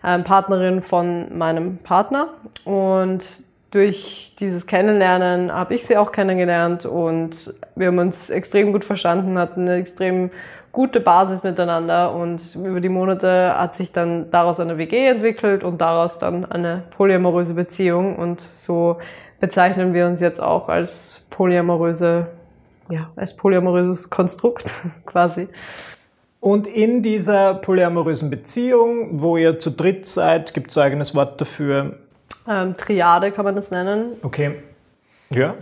ähm, 0.03 0.25
Partnerin 0.25 0.83
von 0.83 1.37
meinem 1.37 1.79
Partner. 1.79 2.29
Und 2.65 3.25
durch 3.71 4.35
dieses 4.39 4.67
Kennenlernen 4.67 5.53
habe 5.53 5.75
ich 5.75 5.85
sie 5.85 5.97
auch 5.97 6.13
kennengelernt 6.13 6.87
und 6.87 7.55
wir 7.75 7.89
haben 7.89 7.99
uns 7.99 8.31
extrem 8.31 8.73
gut 8.73 8.85
verstanden, 8.85 9.37
hatten 9.37 9.63
eine 9.63 9.75
extrem 9.75 10.31
gute 10.75 11.00
Basis 11.00 11.45
miteinander 11.45 12.12
und 12.12 12.57
über 12.57 12.81
die 12.81 12.88
Monate 12.88 13.57
hat 13.57 13.76
sich 13.76 13.93
dann 13.93 14.31
daraus 14.31 14.59
eine 14.61 14.76
WG 14.76 15.07
entwickelt 15.07 15.62
und 15.62 15.81
daraus 15.81 16.19
dann 16.19 16.45
eine 16.45 16.83
polyamoröse 16.97 17.54
Beziehung 17.54 18.16
und 18.16 18.45
so 18.57 18.99
bezeichnen 19.40 19.95
wir 19.95 20.07
uns 20.07 20.21
jetzt 20.21 20.43
auch 20.43 20.69
als 20.69 21.26
polyamoröse, 21.31 22.26
ja, 22.90 23.11
als 23.14 23.37
polyamoröses 23.37 24.11
Konstrukt 24.11 24.64
quasi. 25.07 25.49
Und 26.40 26.66
in 26.66 27.02
dieser 27.02 27.54
polyamorösen 27.54 28.28
Beziehung, 28.28 29.23
wo 29.23 29.37
ihr 29.37 29.59
zu 29.59 29.71
dritt 29.71 30.04
seid, 30.04 30.52
gibt 30.54 30.71
es 30.71 30.76
ein 30.76 30.85
eigenes 30.85 31.14
Wort 31.14 31.40
dafür? 31.40 32.00
Ähm, 32.49 32.76
Triade 32.76 33.31
kann 33.31 33.45
man 33.45 33.54
das 33.54 33.71
nennen. 33.71 34.12
Okay. 34.23 34.57
Ja. 35.31 35.54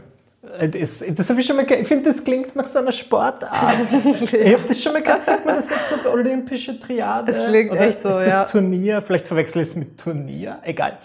Äh, 0.58 0.68
das, 0.68 1.04
das 1.08 1.30
habe 1.30 1.40
ich 1.40 1.46
schon 1.46 1.56
mal 1.56 1.70
Ich 1.70 1.86
finde, 1.86 2.12
das 2.12 2.24
klingt 2.24 2.56
nach 2.56 2.66
so 2.66 2.80
einer 2.80 2.92
Sportart. 2.92 3.92
ich 4.32 4.54
habe 4.54 4.64
das 4.66 4.82
schon 4.82 4.92
mal 4.92 5.02
gehört. 5.02 5.22
Sagt 5.22 5.46
man 5.46 5.54
das 5.54 5.68
jetzt 5.68 6.02
so 6.02 6.10
olympische 6.10 6.78
Triade? 6.78 7.32
Das 7.32 7.46
klingt 7.46 7.70
Oder 7.70 7.80
echt 7.82 8.02
so, 8.02 8.08
ist 8.08 8.16
das 8.16 8.26
ja. 8.26 8.44
Turnier? 8.44 9.00
Vielleicht 9.00 9.28
verwechsel 9.28 9.62
ich 9.62 9.68
es 9.68 9.76
mit 9.76 9.98
Turnier. 9.98 10.58
Egal. 10.62 10.98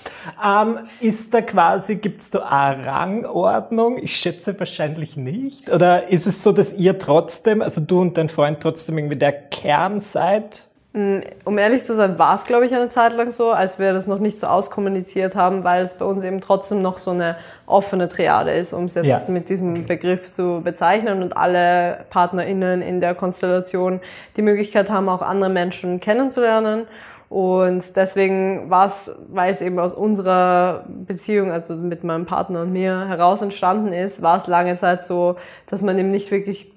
Ähm, 0.43 0.79
ist 0.99 1.33
da 1.33 1.41
quasi, 1.41 1.97
gibt 1.97 2.21
es 2.21 2.31
da 2.31 2.39
eine 2.39 2.85
Rangordnung? 2.85 3.97
Ich 4.01 4.17
schätze 4.17 4.59
wahrscheinlich 4.59 5.17
nicht. 5.17 5.69
Oder 5.69 6.09
ist 6.09 6.25
es 6.25 6.41
so, 6.41 6.51
dass 6.51 6.73
ihr 6.73 6.97
trotzdem, 6.97 7.61
also 7.61 7.81
du 7.81 8.01
und 8.01 8.17
dein 8.17 8.29
Freund 8.29 8.59
trotzdem 8.59 8.97
irgendwie 8.97 9.17
der 9.17 9.33
Kern 9.33 9.99
seid? 9.99 10.66
Mm, 10.97 11.19
um 11.45 11.59
ehrlich 11.59 11.85
zu 11.85 11.95
sein, 11.95 12.17
war 12.17 12.33
es, 12.33 12.45
glaube 12.45 12.65
ich, 12.65 12.73
eine 12.73 12.89
Zeit 12.89 13.15
lang 13.15 13.31
so, 13.31 13.51
als 13.51 13.77
wir 13.77 13.93
das 13.93 14.07
noch 14.07 14.17
nicht 14.17 14.39
so 14.39 14.47
auskommuniziert 14.47 15.35
haben, 15.35 15.63
weil 15.63 15.85
es 15.85 15.93
bei 15.93 16.05
uns 16.05 16.23
eben 16.23 16.41
trotzdem 16.41 16.81
noch 16.81 16.97
so 16.97 17.11
eine 17.11 17.35
offene 17.67 18.09
Triade 18.09 18.49
ist, 18.49 18.73
um 18.73 18.85
es 18.85 18.95
jetzt 18.95 19.05
ja. 19.05 19.21
mit 19.27 19.47
diesem. 19.49 19.85
Begriff 19.85 20.33
zu 20.33 20.61
bezeichnen 20.63 21.21
und 21.21 21.37
alle 21.37 22.05
PartnerInnen 22.09 22.81
in 22.81 22.99
der 22.99 23.13
Konstellation 23.13 23.99
die 24.37 24.41
Möglichkeit 24.41 24.89
haben, 24.89 25.07
auch 25.07 25.21
andere 25.21 25.51
Menschen 25.51 25.99
kennenzulernen. 25.99 26.87
Und 27.29 27.95
deswegen 27.95 28.71
war 28.71 28.87
es, 28.87 29.11
weil 29.29 29.51
es 29.51 29.61
eben 29.61 29.77
aus 29.77 29.93
unserer 29.93 30.85
Beziehung, 30.87 31.51
also 31.51 31.75
mit 31.75 32.03
meinem 32.03 32.25
Partner 32.25 32.61
und 32.61 32.73
mir 32.73 33.07
heraus 33.07 33.43
entstanden 33.43 33.93
ist, 33.93 34.23
war 34.23 34.39
es 34.39 34.47
lange 34.47 34.79
Zeit 34.79 35.03
so, 35.03 35.35
dass 35.69 35.83
man 35.83 35.99
eben 35.99 36.09
nicht 36.09 36.31
wirklich 36.31 36.71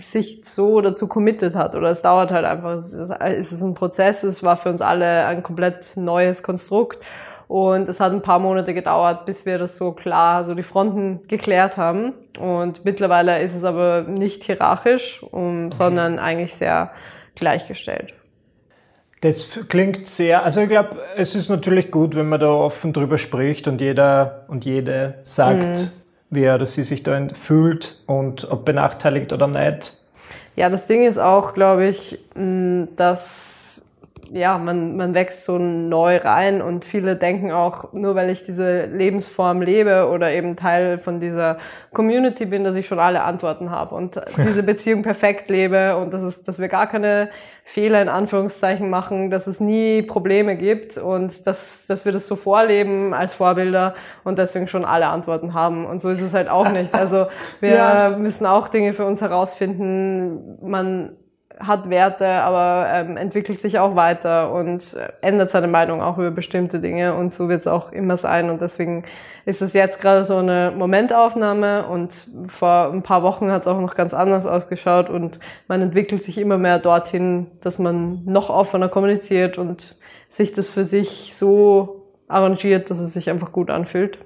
sich 0.00 0.42
so 0.44 0.80
dazu 0.80 1.06
committed 1.08 1.54
hat 1.54 1.74
oder 1.74 1.90
es 1.90 2.02
dauert 2.02 2.32
halt 2.32 2.44
einfach, 2.44 2.84
es 3.20 3.52
ist 3.52 3.62
ein 3.62 3.74
Prozess, 3.74 4.22
es 4.22 4.42
war 4.42 4.56
für 4.56 4.68
uns 4.68 4.80
alle 4.80 5.26
ein 5.26 5.42
komplett 5.42 5.96
neues 5.96 6.42
Konstrukt 6.42 6.98
und 7.48 7.88
es 7.88 8.00
hat 8.00 8.12
ein 8.12 8.22
paar 8.22 8.38
Monate 8.38 8.74
gedauert, 8.74 9.26
bis 9.26 9.46
wir 9.46 9.58
das 9.58 9.76
so 9.76 9.92
klar, 9.92 10.44
so 10.44 10.54
die 10.54 10.62
Fronten 10.62 11.26
geklärt 11.28 11.76
haben 11.76 12.14
und 12.38 12.84
mittlerweile 12.84 13.42
ist 13.42 13.54
es 13.54 13.64
aber 13.64 14.02
nicht 14.02 14.44
hierarchisch, 14.44 15.22
um, 15.30 15.66
okay. 15.66 15.76
sondern 15.76 16.18
eigentlich 16.18 16.54
sehr 16.54 16.92
gleichgestellt. 17.34 18.14
Das 19.20 19.60
klingt 19.68 20.06
sehr, 20.06 20.42
also 20.42 20.60
ich 20.60 20.68
glaube, 20.68 20.96
es 21.16 21.34
ist 21.34 21.48
natürlich 21.48 21.90
gut, 21.90 22.16
wenn 22.16 22.28
man 22.28 22.40
da 22.40 22.52
offen 22.52 22.92
drüber 22.92 23.18
spricht 23.18 23.68
und 23.68 23.80
jeder 23.80 24.46
und 24.48 24.64
jede 24.64 25.20
sagt, 25.22 25.66
mhm 25.66 26.02
wie 26.32 26.42
er 26.44 26.56
oder 26.58 26.74
sie 26.74 26.82
sich 26.82 27.02
da 27.02 27.28
fühlt 27.34 28.00
und 28.06 28.50
ob 28.50 28.64
benachteiligt 28.64 29.32
oder 29.32 29.46
nicht. 29.46 29.98
Ja, 30.56 30.68
das 30.68 30.86
Ding 30.86 31.06
ist 31.06 31.18
auch, 31.18 31.54
glaube 31.54 31.86
ich, 31.86 32.18
dass 32.96 33.51
ja, 34.34 34.56
man, 34.56 34.96
man 34.96 35.12
wächst 35.12 35.44
so 35.44 35.58
neu 35.58 36.16
rein 36.16 36.62
und 36.62 36.86
viele 36.86 37.16
denken 37.16 37.52
auch, 37.52 37.92
nur 37.92 38.14
weil 38.14 38.30
ich 38.30 38.44
diese 38.44 38.86
Lebensform 38.86 39.60
lebe 39.60 40.08
oder 40.08 40.32
eben 40.32 40.56
Teil 40.56 40.98
von 40.98 41.20
dieser 41.20 41.58
Community 41.92 42.46
bin, 42.46 42.64
dass 42.64 42.74
ich 42.74 42.86
schon 42.86 42.98
alle 42.98 43.24
Antworten 43.24 43.70
habe 43.70 43.94
und 43.94 44.18
diese 44.38 44.62
Beziehung 44.62 45.02
perfekt 45.02 45.50
lebe 45.50 45.98
und 45.98 46.14
dass, 46.14 46.22
es, 46.22 46.42
dass 46.42 46.58
wir 46.58 46.68
gar 46.68 46.86
keine 46.86 47.28
Fehler 47.64 48.00
in 48.00 48.08
Anführungszeichen 48.08 48.88
machen, 48.88 49.30
dass 49.30 49.46
es 49.46 49.60
nie 49.60 50.00
Probleme 50.02 50.56
gibt 50.56 50.96
und 50.96 51.46
dass, 51.46 51.84
dass 51.86 52.04
wir 52.06 52.12
das 52.12 52.26
so 52.26 52.36
vorleben 52.36 53.12
als 53.12 53.34
Vorbilder 53.34 53.94
und 54.24 54.38
deswegen 54.38 54.66
schon 54.66 54.86
alle 54.86 55.08
Antworten 55.08 55.52
haben. 55.52 55.84
Und 55.84 56.00
so 56.00 56.08
ist 56.08 56.22
es 56.22 56.32
halt 56.32 56.48
auch 56.48 56.70
nicht. 56.70 56.94
Also 56.94 57.26
wir 57.60 57.74
ja. 57.74 58.16
müssen 58.16 58.46
auch 58.46 58.68
Dinge 58.68 58.94
für 58.94 59.04
uns 59.04 59.20
herausfinden. 59.20 60.58
Man 60.62 61.16
hat 61.58 61.90
Werte, 61.90 62.26
aber 62.26 62.88
ähm, 62.92 63.16
entwickelt 63.16 63.60
sich 63.60 63.78
auch 63.78 63.94
weiter 63.94 64.52
und 64.52 64.96
ändert 65.20 65.50
seine 65.50 65.68
Meinung 65.68 66.02
auch 66.02 66.18
über 66.18 66.30
bestimmte 66.30 66.80
Dinge 66.80 67.14
und 67.14 67.34
so 67.34 67.48
wird 67.48 67.60
es 67.60 67.66
auch 67.66 67.92
immer 67.92 68.16
sein 68.16 68.50
und 68.50 68.60
deswegen 68.60 69.04
ist 69.44 69.62
es 69.62 69.72
jetzt 69.72 70.00
gerade 70.00 70.24
so 70.24 70.36
eine 70.36 70.72
Momentaufnahme 70.76 71.86
und 71.86 72.12
vor 72.48 72.90
ein 72.92 73.02
paar 73.02 73.22
Wochen 73.22 73.50
hat 73.50 73.62
es 73.62 73.68
auch 73.68 73.80
noch 73.80 73.94
ganz 73.94 74.14
anders 74.14 74.46
ausgeschaut 74.46 75.10
und 75.10 75.40
man 75.68 75.82
entwickelt 75.82 76.22
sich 76.22 76.38
immer 76.38 76.58
mehr 76.58 76.78
dorthin, 76.78 77.48
dass 77.60 77.78
man 77.78 78.24
noch 78.24 78.50
offener 78.50 78.88
kommuniziert 78.88 79.58
und 79.58 79.96
sich 80.30 80.52
das 80.52 80.68
für 80.68 80.84
sich 80.84 81.34
so 81.36 82.06
arrangiert, 82.28 82.90
dass 82.90 82.98
es 82.98 83.12
sich 83.12 83.30
einfach 83.30 83.52
gut 83.52 83.70
anfühlt. 83.70 84.18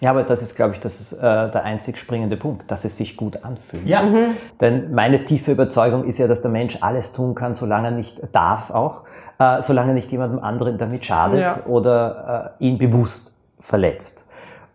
Ja, 0.00 0.10
aber 0.10 0.24
das 0.24 0.42
ist, 0.42 0.56
glaube 0.56 0.74
ich, 0.74 0.80
das 0.80 1.00
ist, 1.00 1.12
äh, 1.14 1.20
der 1.20 1.64
einzig 1.64 1.96
springende 1.96 2.36
Punkt, 2.36 2.70
dass 2.70 2.84
es 2.84 2.96
sich 2.96 3.16
gut 3.16 3.44
anfühlt. 3.44 3.86
Ja. 3.86 4.02
Mhm. 4.02 4.36
Denn 4.60 4.92
meine 4.92 5.24
tiefe 5.24 5.52
Überzeugung 5.52 6.04
ist 6.04 6.18
ja, 6.18 6.28
dass 6.28 6.42
der 6.42 6.50
Mensch 6.50 6.78
alles 6.82 7.12
tun 7.12 7.34
kann, 7.34 7.54
solange 7.54 7.88
er 7.88 7.92
nicht 7.92 8.20
darf 8.32 8.70
auch, 8.70 9.02
äh, 9.38 9.62
solange 9.62 9.92
er 9.92 9.94
nicht 9.94 10.10
jemandem 10.12 10.40
anderen 10.40 10.76
damit 10.76 11.06
schadet 11.06 11.40
ja. 11.40 11.60
oder 11.66 12.54
äh, 12.60 12.64
ihn 12.64 12.76
bewusst 12.76 13.32
verletzt. 13.58 14.24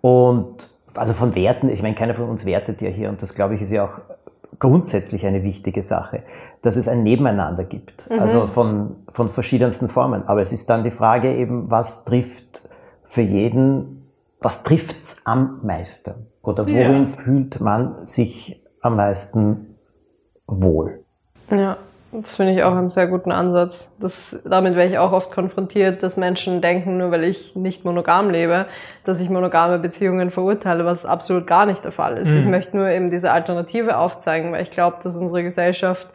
Und 0.02 0.68
also 0.96 1.14
von 1.14 1.36
Werten, 1.36 1.70
ich 1.70 1.84
meine, 1.84 1.94
keiner 1.94 2.16
von 2.16 2.28
uns 2.28 2.46
wertet 2.46 2.82
ja 2.82 2.90
hier 2.90 3.10
und 3.10 3.22
das, 3.22 3.36
glaube 3.36 3.56
ich, 3.56 3.62
ist 3.62 3.72
ja 3.72 3.86
auch 3.86 4.00
grundsätzlich 4.58 5.26
eine 5.26 5.44
wichtige 5.44 5.84
Sache, 5.84 6.24
dass 6.62 6.76
es 6.76 6.88
ein 6.88 7.04
Nebeneinander 7.04 7.64
gibt, 7.64 8.10
mhm. 8.10 8.20
also 8.20 8.48
von, 8.48 8.96
von 9.12 9.30
verschiedensten 9.30 9.88
Formen. 9.88 10.28
Aber 10.28 10.42
es 10.42 10.52
ist 10.52 10.70
dann 10.70 10.84
die 10.84 10.92
Frage 10.92 11.36
eben, 11.36 11.70
was 11.70 12.06
trifft 12.06 12.68
für 13.04 13.22
jeden 13.22 14.01
was 14.42 14.64
trifft's 14.64 15.26
am 15.26 15.60
meisten? 15.64 16.28
Oder 16.42 16.66
worin 16.66 17.04
ja. 17.04 17.08
fühlt 17.08 17.62
man 17.62 18.06
sich 18.06 18.62
am 18.82 18.96
meisten 18.98 19.78
wohl? 20.48 21.04
Ja. 21.50 21.78
Das 22.14 22.36
finde 22.36 22.54
ich 22.54 22.64
auch 22.64 22.76
einen 22.76 22.90
sehr 22.90 23.08
guten 23.08 23.32
Ansatz. 23.32 23.90
Das, 23.98 24.38
damit 24.44 24.76
werde 24.76 24.92
ich 24.92 24.98
auch 24.98 25.14
oft 25.14 25.32
konfrontiert, 25.32 26.04
dass 26.04 26.18
Menschen 26.18 26.62
denken, 26.62 26.98
nur 26.98 27.10
weil 27.12 27.24
ich 27.24 27.56
nicht 27.56 27.86
monogam 27.86 28.30
lebe, 28.30 28.66
dass 29.06 29.22
ich 29.22 29.30
monogame 29.30 29.80
Beziehungen 29.80 30.30
verurteile, 30.30 30.84
was 30.84 31.06
absolut 31.06 31.48
gar 31.48 31.66
nicht 31.66 31.86
der 31.86 31.94
Fall 31.94 32.18
ist. 32.18 32.28
Mhm. 32.28 32.40
Ich 32.40 32.46
möchte 32.48 32.76
nur 32.76 32.90
eben 32.90 33.10
diese 33.12 33.32
Alternative 33.32 33.98
aufzeigen, 33.98 34.52
weil 34.52 34.64
ich 34.64 34.72
glaube, 34.72 34.98
dass 35.02 35.16
unsere 35.16 35.44
Gesellschaft 35.44 36.10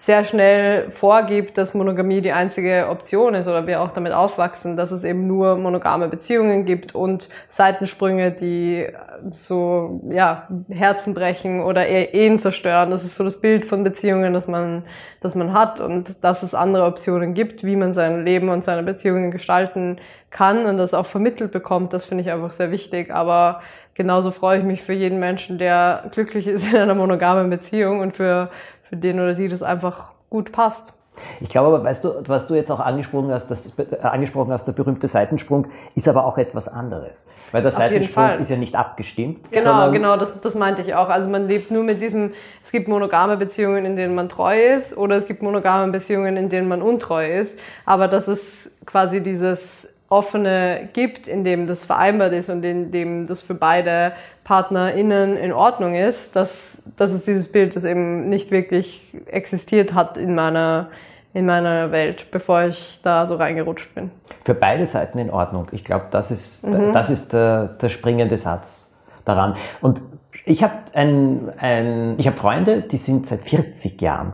sehr 0.00 0.24
schnell 0.24 0.90
vorgibt, 0.90 1.58
dass 1.58 1.74
Monogamie 1.74 2.20
die 2.20 2.30
einzige 2.30 2.86
Option 2.88 3.34
ist 3.34 3.48
oder 3.48 3.66
wir 3.66 3.80
auch 3.80 3.90
damit 3.90 4.12
aufwachsen, 4.12 4.76
dass 4.76 4.92
es 4.92 5.02
eben 5.02 5.26
nur 5.26 5.56
monogame 5.56 6.06
Beziehungen 6.06 6.64
gibt 6.64 6.94
und 6.94 7.28
Seitensprünge, 7.48 8.30
die 8.30 8.86
so 9.32 10.00
ja 10.08 10.46
Herzen 10.70 11.14
brechen 11.14 11.60
oder 11.64 11.88
Ehen 11.88 12.38
zerstören. 12.38 12.92
Das 12.92 13.02
ist 13.02 13.16
so 13.16 13.24
das 13.24 13.40
Bild 13.40 13.64
von 13.64 13.82
Beziehungen, 13.82 14.32
das 14.34 14.46
man, 14.46 14.84
das 15.20 15.34
man 15.34 15.52
hat 15.52 15.80
und 15.80 16.22
dass 16.22 16.44
es 16.44 16.54
andere 16.54 16.84
Optionen 16.84 17.34
gibt, 17.34 17.64
wie 17.64 17.74
man 17.74 17.92
sein 17.92 18.24
Leben 18.24 18.50
und 18.50 18.62
seine 18.62 18.84
Beziehungen 18.84 19.32
gestalten 19.32 19.98
kann 20.30 20.66
und 20.66 20.76
das 20.76 20.94
auch 20.94 21.06
vermittelt 21.06 21.50
bekommt. 21.50 21.92
Das 21.92 22.04
finde 22.04 22.22
ich 22.22 22.30
einfach 22.30 22.52
sehr 22.52 22.70
wichtig. 22.70 23.12
Aber 23.12 23.62
genauso 23.94 24.30
freue 24.30 24.58
ich 24.58 24.64
mich 24.64 24.82
für 24.82 24.92
jeden 24.92 25.18
Menschen, 25.18 25.58
der 25.58 26.04
glücklich 26.12 26.46
ist 26.46 26.72
in 26.72 26.78
einer 26.78 26.94
monogamen 26.94 27.50
Beziehung 27.50 28.00
und 28.00 28.14
für 28.14 28.50
für 28.88 28.96
den 28.96 29.20
oder 29.20 29.34
die 29.34 29.48
das 29.48 29.62
einfach 29.62 30.12
gut 30.30 30.52
passt. 30.52 30.92
Ich 31.40 31.48
glaube 31.48 31.74
aber, 31.74 31.84
weißt 31.84 32.04
du, 32.04 32.22
was 32.26 32.46
du 32.46 32.54
jetzt 32.54 32.70
auch 32.70 32.80
angesprochen 32.80 33.30
hast, 33.32 33.50
das, 33.50 33.78
äh, 33.78 33.96
angesprochen 34.02 34.52
hast, 34.52 34.66
der 34.66 34.72
berühmte 34.72 35.08
Seitensprung, 35.08 35.66
ist 35.94 36.08
aber 36.08 36.24
auch 36.24 36.38
etwas 36.38 36.68
anderes. 36.68 37.28
Weil 37.52 37.62
der 37.62 37.72
Auf 37.72 37.78
Seitensprung 37.78 38.38
ist 38.38 38.50
ja 38.50 38.56
nicht 38.56 38.74
abgestimmt. 38.76 39.50
Genau, 39.50 39.90
genau, 39.90 40.16
das, 40.16 40.40
das 40.40 40.54
meinte 40.54 40.82
ich 40.82 40.94
auch. 40.94 41.08
Also 41.08 41.28
man 41.28 41.48
lebt 41.48 41.70
nur 41.70 41.82
mit 41.82 42.00
diesem, 42.00 42.32
es 42.64 42.70
gibt 42.70 42.88
monogame 42.88 43.36
Beziehungen, 43.36 43.84
in 43.84 43.96
denen 43.96 44.14
man 44.14 44.28
treu 44.28 44.76
ist, 44.76 44.96
oder 44.96 45.16
es 45.16 45.26
gibt 45.26 45.42
monogame 45.42 45.90
Beziehungen, 45.90 46.36
in 46.36 46.48
denen 46.48 46.68
man 46.68 46.82
untreu 46.82 47.40
ist. 47.40 47.52
Aber 47.84 48.08
das 48.08 48.28
ist 48.28 48.70
quasi 48.86 49.20
dieses 49.22 49.88
offene 50.08 50.88
gibt, 50.92 51.28
in 51.28 51.44
dem 51.44 51.66
das 51.66 51.84
vereinbart 51.84 52.32
ist 52.32 52.48
und 52.48 52.64
in 52.64 52.90
dem 52.90 53.26
das 53.26 53.42
für 53.42 53.54
beide 53.54 54.12
PartnerInnen 54.44 55.36
in 55.36 55.52
Ordnung 55.52 55.94
ist, 55.94 56.34
dass 56.34 56.78
das 56.96 57.12
ist 57.12 57.26
dieses 57.26 57.52
Bild, 57.52 57.76
das 57.76 57.84
eben 57.84 58.28
nicht 58.28 58.50
wirklich 58.50 59.14
existiert 59.26 59.92
hat 59.92 60.16
in 60.16 60.34
meiner, 60.34 60.88
in 61.34 61.44
meiner 61.44 61.92
Welt, 61.92 62.30
bevor 62.30 62.62
ich 62.62 63.00
da 63.02 63.26
so 63.26 63.36
reingerutscht 63.36 63.94
bin. 63.94 64.10
Für 64.44 64.54
beide 64.54 64.86
Seiten 64.86 65.18
in 65.18 65.30
Ordnung. 65.30 65.68
Ich 65.72 65.84
glaube, 65.84 66.06
das 66.10 66.30
ist, 66.30 66.66
mhm. 66.66 66.92
das 66.94 67.10
ist 67.10 67.34
der, 67.34 67.66
der 67.66 67.90
springende 67.90 68.38
Satz 68.38 68.96
daran. 69.26 69.56
Und 69.82 70.00
ich 70.46 70.62
habe 70.62 70.74
ein, 70.94 71.52
ein, 71.58 72.14
ich 72.16 72.26
hab 72.26 72.38
Freunde, 72.38 72.80
die 72.80 72.96
sind 72.96 73.26
seit 73.26 73.40
40 73.40 74.00
Jahren 74.00 74.32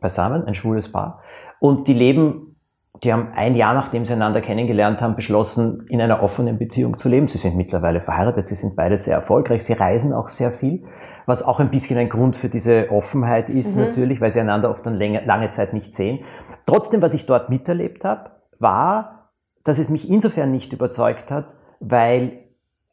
beisammen, 0.00 0.44
ein 0.46 0.54
schwules 0.54 0.92
Paar, 0.92 1.22
und 1.58 1.88
die 1.88 1.94
leben 1.94 2.47
die 3.02 3.12
haben 3.12 3.28
ein 3.34 3.54
Jahr 3.54 3.74
nachdem 3.74 4.04
sie 4.04 4.12
einander 4.12 4.40
kennengelernt 4.40 5.00
haben, 5.00 5.14
beschlossen, 5.14 5.84
in 5.88 6.00
einer 6.00 6.22
offenen 6.22 6.58
Beziehung 6.58 6.98
zu 6.98 7.08
leben. 7.08 7.28
Sie 7.28 7.38
sind 7.38 7.56
mittlerweile 7.56 8.00
verheiratet, 8.00 8.48
sie 8.48 8.54
sind 8.54 8.76
beide 8.76 8.98
sehr 8.98 9.16
erfolgreich, 9.16 9.64
sie 9.64 9.74
reisen 9.74 10.12
auch 10.12 10.28
sehr 10.28 10.50
viel, 10.50 10.84
was 11.26 11.42
auch 11.42 11.60
ein 11.60 11.70
bisschen 11.70 11.98
ein 11.98 12.08
Grund 12.08 12.36
für 12.36 12.48
diese 12.48 12.90
Offenheit 12.90 13.50
ist 13.50 13.76
mhm. 13.76 13.84
natürlich, 13.84 14.20
weil 14.20 14.30
sie 14.30 14.40
einander 14.40 14.70
oft 14.70 14.84
dann 14.84 14.94
lange, 14.94 15.24
lange 15.24 15.50
Zeit 15.50 15.72
nicht 15.72 15.94
sehen. 15.94 16.20
Trotzdem, 16.66 17.00
was 17.02 17.14
ich 17.14 17.26
dort 17.26 17.50
miterlebt 17.50 18.04
habe, 18.04 18.30
war, 18.58 19.30
dass 19.64 19.78
es 19.78 19.88
mich 19.88 20.08
insofern 20.08 20.50
nicht 20.50 20.72
überzeugt 20.72 21.30
hat, 21.30 21.54
weil 21.80 22.38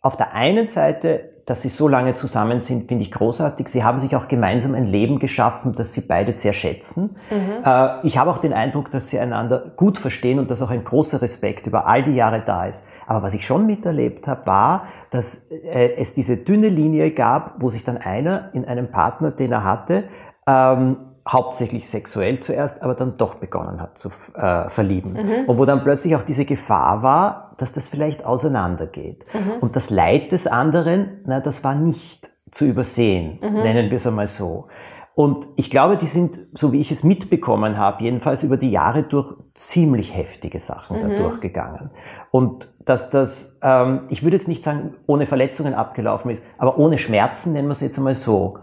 auf 0.02 0.18
der 0.18 0.34
einen 0.34 0.68
Seite 0.68 1.35
dass 1.46 1.62
sie 1.62 1.70
so 1.70 1.88
lange 1.88 2.16
zusammen 2.16 2.62
sind, 2.62 2.88
finde 2.88 3.04
ich 3.04 3.12
großartig. 3.12 3.70
Sie 3.70 3.84
haben 3.84 4.00
sich 4.00 4.16
auch 4.16 4.28
gemeinsam 4.28 4.74
ein 4.74 4.88
Leben 4.88 5.20
geschaffen, 5.20 5.74
das 5.74 5.94
sie 5.94 6.02
beide 6.02 6.32
sehr 6.32 6.54
schätzen. 6.54 7.18
Mhm. 7.30 7.64
Äh, 7.64 8.08
ich 8.08 8.18
habe 8.18 8.32
auch 8.32 8.40
den 8.40 8.54
Eindruck, 8.54 8.90
dass 8.90 9.10
sie 9.10 9.20
einander 9.20 9.74
gut 9.76 9.98
verstehen 9.98 10.40
und 10.40 10.50
dass 10.50 10.62
auch 10.62 10.72
ein 10.72 10.84
großer 10.84 11.22
Respekt 11.22 11.68
über 11.68 11.86
all 11.86 12.04
die 12.04 12.16
Jahre 12.16 12.42
da 12.44 12.66
ist. 12.66 12.86
Aber 13.06 13.22
was 13.22 13.36
ich 13.36 13.46
schon 13.46 13.68
miterlebt 13.68 14.28
habe, 14.28 14.48
war, 14.48 14.88
dass 15.12 15.46
äh, 15.52 15.94
es 15.98 16.16
diese 16.16 16.38
dünne 16.38 16.70
Linie 16.70 17.12
gab, 17.12 17.62
wo 17.62 17.70
sich 17.70 17.84
dann 17.84 17.98
einer 17.98 18.50
in 18.54 18.66
einem 18.66 18.90
Partner, 18.90 19.30
den 19.30 19.52
er 19.52 19.64
hatte, 19.64 20.06
ähm, 20.48 20.98
hauptsächlich 21.28 21.90
sexuell 21.90 22.40
zuerst, 22.40 22.84
aber 22.84 22.94
dann 22.94 23.18
doch 23.18 23.36
begonnen 23.36 23.82
hat 23.82 23.98
zu 23.98 24.10
äh, 24.36 24.70
verlieben. 24.70 25.14
Mhm. 25.14 25.46
Und 25.48 25.58
wo 25.58 25.66
dann 25.66 25.84
plötzlich 25.84 26.16
auch 26.16 26.24
diese 26.24 26.46
Gefahr 26.46 27.02
war, 27.02 27.56
dass 27.58 27.74
das 27.74 27.88
vielleicht 27.88 28.26
auseinandergeht. 28.26 29.26
Mhm. 29.34 29.60
Und 29.62 29.76
das 29.76 29.90
Leid 29.90 30.32
des 30.32 30.46
anderen, 30.46 31.22
na, 31.26 31.40
das 31.40 31.64
war 31.64 31.74
nicht 31.74 32.30
zu 32.52 32.66
übersehen, 32.66 33.40
mhm. 33.42 33.64
nennen 33.64 33.90
wir 33.90 33.98
es 33.98 34.06
einmal 34.06 34.28
so. 34.28 34.68
Und 35.16 35.48
ich 35.56 35.72
glaube, 35.72 35.98
die 35.98 36.08
sind, 36.08 36.38
so 36.54 36.74
wie 36.74 36.82
ich 36.82 36.92
es 36.92 37.04
mitbekommen 37.04 37.78
habe, 37.78 38.04
jedenfalls 38.04 38.44
über 38.44 38.58
die 38.58 38.70
Jahre 38.70 39.04
durch 39.04 39.34
ziemlich 39.54 40.14
heftige 40.14 40.60
Sachen 40.60 41.00
da 41.00 41.08
mhm. 41.08 41.16
durchgegangen. 41.16 41.90
Und 42.32 42.68
dass 42.86 43.10
das, 43.10 43.60
ähm, 43.64 44.02
ich 44.10 44.24
würde 44.24 44.36
jetzt 44.36 44.50
nicht 44.50 44.64
sagen, 44.64 44.94
ohne 45.08 45.26
Verletzungen 45.26 45.74
abgelaufen 45.74 46.30
ist, 46.32 46.44
aber 46.58 46.78
ohne 46.78 46.98
Schmerzen, 46.98 47.54
nennen 47.54 47.70
wir 47.70 47.72
es 47.72 47.82
jetzt 47.82 47.98
einmal 47.98 48.16
so, 48.16 48.60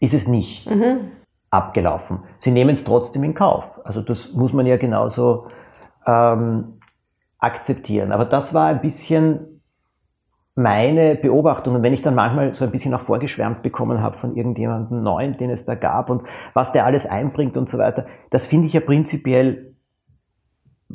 ist 0.00 0.14
es 0.14 0.26
nicht. 0.28 0.68
Mhm 0.68 1.12
abgelaufen. 1.50 2.20
Sie 2.38 2.50
nehmen 2.50 2.74
es 2.74 2.84
trotzdem 2.84 3.24
in 3.24 3.34
Kauf. 3.34 3.80
Also 3.84 4.02
das 4.02 4.32
muss 4.32 4.52
man 4.52 4.66
ja 4.66 4.76
genauso 4.76 5.48
ähm, 6.06 6.80
akzeptieren. 7.38 8.12
Aber 8.12 8.24
das 8.24 8.52
war 8.54 8.66
ein 8.66 8.80
bisschen 8.80 9.60
meine 10.54 11.14
Beobachtung. 11.14 11.76
Und 11.76 11.82
wenn 11.82 11.94
ich 11.94 12.02
dann 12.02 12.14
manchmal 12.14 12.52
so 12.52 12.64
ein 12.64 12.70
bisschen 12.70 12.92
auch 12.92 13.00
vorgeschwärmt 13.00 13.62
bekommen 13.62 14.02
habe 14.02 14.16
von 14.16 14.36
irgendjemandem 14.36 15.02
Neuen, 15.02 15.36
den 15.36 15.50
es 15.50 15.64
da 15.64 15.76
gab 15.76 16.10
und 16.10 16.24
was 16.52 16.72
der 16.72 16.84
alles 16.84 17.06
einbringt 17.06 17.56
und 17.56 17.68
so 17.68 17.78
weiter, 17.78 18.06
das 18.30 18.44
finde 18.44 18.66
ich 18.66 18.72
ja 18.72 18.80
prinzipiell 18.80 19.76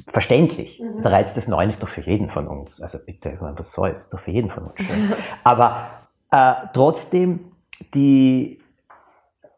verständlich. 0.08 0.82
Mhm. 0.82 1.02
Der 1.02 1.12
Reiz 1.12 1.34
des 1.34 1.48
Neuen 1.48 1.70
ist 1.70 1.82
doch 1.82 1.88
für 1.88 2.02
jeden 2.02 2.28
von 2.28 2.48
uns. 2.48 2.82
Also 2.82 2.98
bitte, 3.06 3.38
was 3.40 3.72
soll 3.72 3.92
es? 3.92 4.04
Ist 4.04 4.14
doch 4.14 4.20
für 4.20 4.32
jeden 4.32 4.50
von 4.50 4.66
uns 4.66 4.82
schön. 4.82 5.14
Aber 5.44 5.88
äh, 6.32 6.54
trotzdem 6.74 7.52
die, 7.94 8.60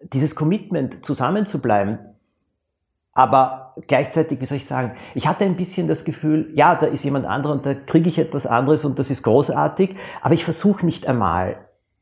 dieses 0.01 0.35
Commitment, 0.35 1.05
zusammenzubleiben, 1.05 1.99
aber 3.15 3.73
gleichzeitig, 3.87 4.41
wie 4.41 4.45
soll 4.45 4.57
ich 4.57 4.67
sagen, 4.67 4.91
ich 5.15 5.25
hatte 5.25 5.45
ein 5.45 5.55
bisschen 5.55 5.87
das 5.87 6.03
Gefühl, 6.03 6.51
ja, 6.53 6.75
da 6.75 6.85
ist 6.85 7.05
jemand 7.05 7.25
anderer 7.25 7.53
und 7.53 7.65
da 7.65 7.73
kriege 7.73 8.09
ich 8.09 8.19
etwas 8.19 8.45
anderes 8.45 8.83
und 8.83 8.99
das 8.99 9.09
ist 9.09 9.23
großartig, 9.23 9.95
aber 10.21 10.33
ich 10.33 10.43
versuche 10.43 10.85
nicht 10.85 11.07
einmal, 11.07 11.55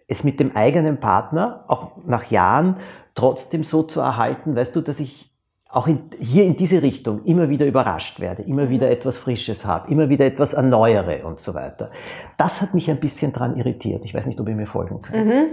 es 0.08 0.24
mit 0.24 0.40
dem 0.40 0.56
eigenen 0.56 1.00
Partner, 1.00 1.66
auch 1.68 1.92
nach 2.06 2.32
Jahren, 2.32 2.78
trotzdem 3.14 3.64
so 3.64 3.84
zu 3.84 4.02
erhalten, 4.02 4.56
weißt 4.56 4.76
du, 4.76 4.82
dass 4.82 5.00
ich 5.00 5.32
auch 5.70 5.88
in, 5.88 6.10
hier 6.20 6.46
in 6.46 6.56
diese 6.56 6.82
Richtung 6.82 7.24
immer 7.26 7.50
wieder 7.50 7.68
überrascht 7.68 8.20
werde, 8.20 8.42
immer 8.44 8.70
wieder 8.70 8.90
etwas 8.90 9.18
Frisches 9.18 9.66
habe, 9.66 9.92
immer 9.92 10.10
wieder 10.10 10.26
etwas 10.26 10.54
erneuere 10.54 11.26
und 11.26 11.40
so 11.40 11.54
weiter. 11.54 11.92
Das 12.38 12.62
hat 12.62 12.74
mich 12.74 12.90
ein 12.90 13.00
bisschen 13.00 13.34
dran 13.34 13.56
irritiert. 13.56 14.04
Ich 14.04 14.14
weiß 14.14 14.26
nicht, 14.26 14.40
ob 14.40 14.50
ihr 14.50 14.56
mir 14.56 14.68
folgen 14.68 15.02
könnt. 15.02 15.26
Mhm. 15.26 15.46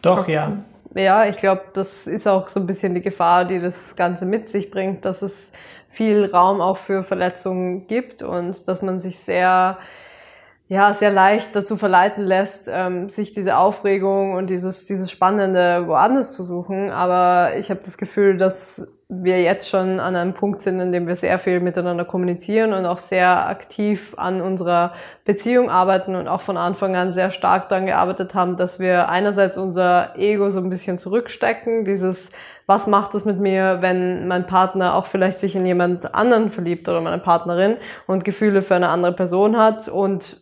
Doch, 0.00 0.26
ja 0.26 0.58
ja, 0.94 1.26
ich 1.26 1.36
glaube, 1.36 1.62
das 1.74 2.06
ist 2.06 2.28
auch 2.28 2.48
so 2.48 2.60
ein 2.60 2.66
bisschen 2.66 2.94
die 2.94 3.02
Gefahr, 3.02 3.44
die 3.44 3.60
das 3.60 3.96
Ganze 3.96 4.26
mit 4.26 4.48
sich 4.48 4.70
bringt, 4.70 5.04
dass 5.04 5.22
es 5.22 5.52
viel 5.88 6.26
Raum 6.26 6.60
auch 6.60 6.78
für 6.78 7.02
Verletzungen 7.04 7.86
gibt 7.86 8.22
und 8.22 8.66
dass 8.66 8.82
man 8.82 9.00
sich 9.00 9.18
sehr, 9.18 9.78
ja, 10.68 10.94
sehr 10.94 11.10
leicht 11.10 11.54
dazu 11.54 11.76
verleiten 11.76 12.24
lässt, 12.24 12.70
ähm, 12.72 13.08
sich 13.08 13.32
diese 13.32 13.58
Aufregung 13.58 14.34
und 14.34 14.48
dieses, 14.48 14.86
dieses 14.86 15.10
Spannende 15.10 15.86
woanders 15.86 16.34
zu 16.34 16.44
suchen. 16.44 16.90
Aber 16.90 17.56
ich 17.56 17.70
habe 17.70 17.80
das 17.84 17.98
Gefühl, 17.98 18.38
dass 18.38 18.88
wir 19.14 19.42
jetzt 19.42 19.68
schon 19.68 20.00
an 20.00 20.16
einem 20.16 20.32
Punkt 20.32 20.62
sind, 20.62 20.80
in 20.80 20.90
dem 20.90 21.06
wir 21.06 21.16
sehr 21.16 21.38
viel 21.38 21.60
miteinander 21.60 22.04
kommunizieren 22.04 22.72
und 22.72 22.86
auch 22.86 22.98
sehr 22.98 23.46
aktiv 23.46 24.14
an 24.16 24.40
unserer 24.40 24.94
Beziehung 25.26 25.68
arbeiten 25.68 26.14
und 26.14 26.28
auch 26.28 26.40
von 26.40 26.56
Anfang 26.56 26.96
an 26.96 27.12
sehr 27.12 27.30
stark 27.30 27.68
daran 27.68 27.86
gearbeitet 27.86 28.34
haben, 28.34 28.56
dass 28.56 28.80
wir 28.80 29.10
einerseits 29.10 29.58
unser 29.58 30.16
Ego 30.16 30.50
so 30.50 30.60
ein 30.60 30.70
bisschen 30.70 30.98
zurückstecken, 30.98 31.84
dieses 31.84 32.30
was 32.66 32.86
macht 32.86 33.14
es 33.14 33.24
mit 33.24 33.40
mir, 33.40 33.78
wenn 33.80 34.28
mein 34.28 34.46
Partner 34.46 34.94
auch 34.94 35.06
vielleicht 35.06 35.40
sich 35.40 35.56
in 35.56 35.66
jemand 35.66 36.14
anderen 36.14 36.50
verliebt 36.50 36.88
oder 36.88 37.00
meine 37.00 37.18
Partnerin 37.18 37.76
und 38.06 38.24
Gefühle 38.24 38.62
für 38.62 38.76
eine 38.76 38.88
andere 38.88 39.12
Person 39.12 39.56
hat? 39.56 39.88
Und 39.88 40.40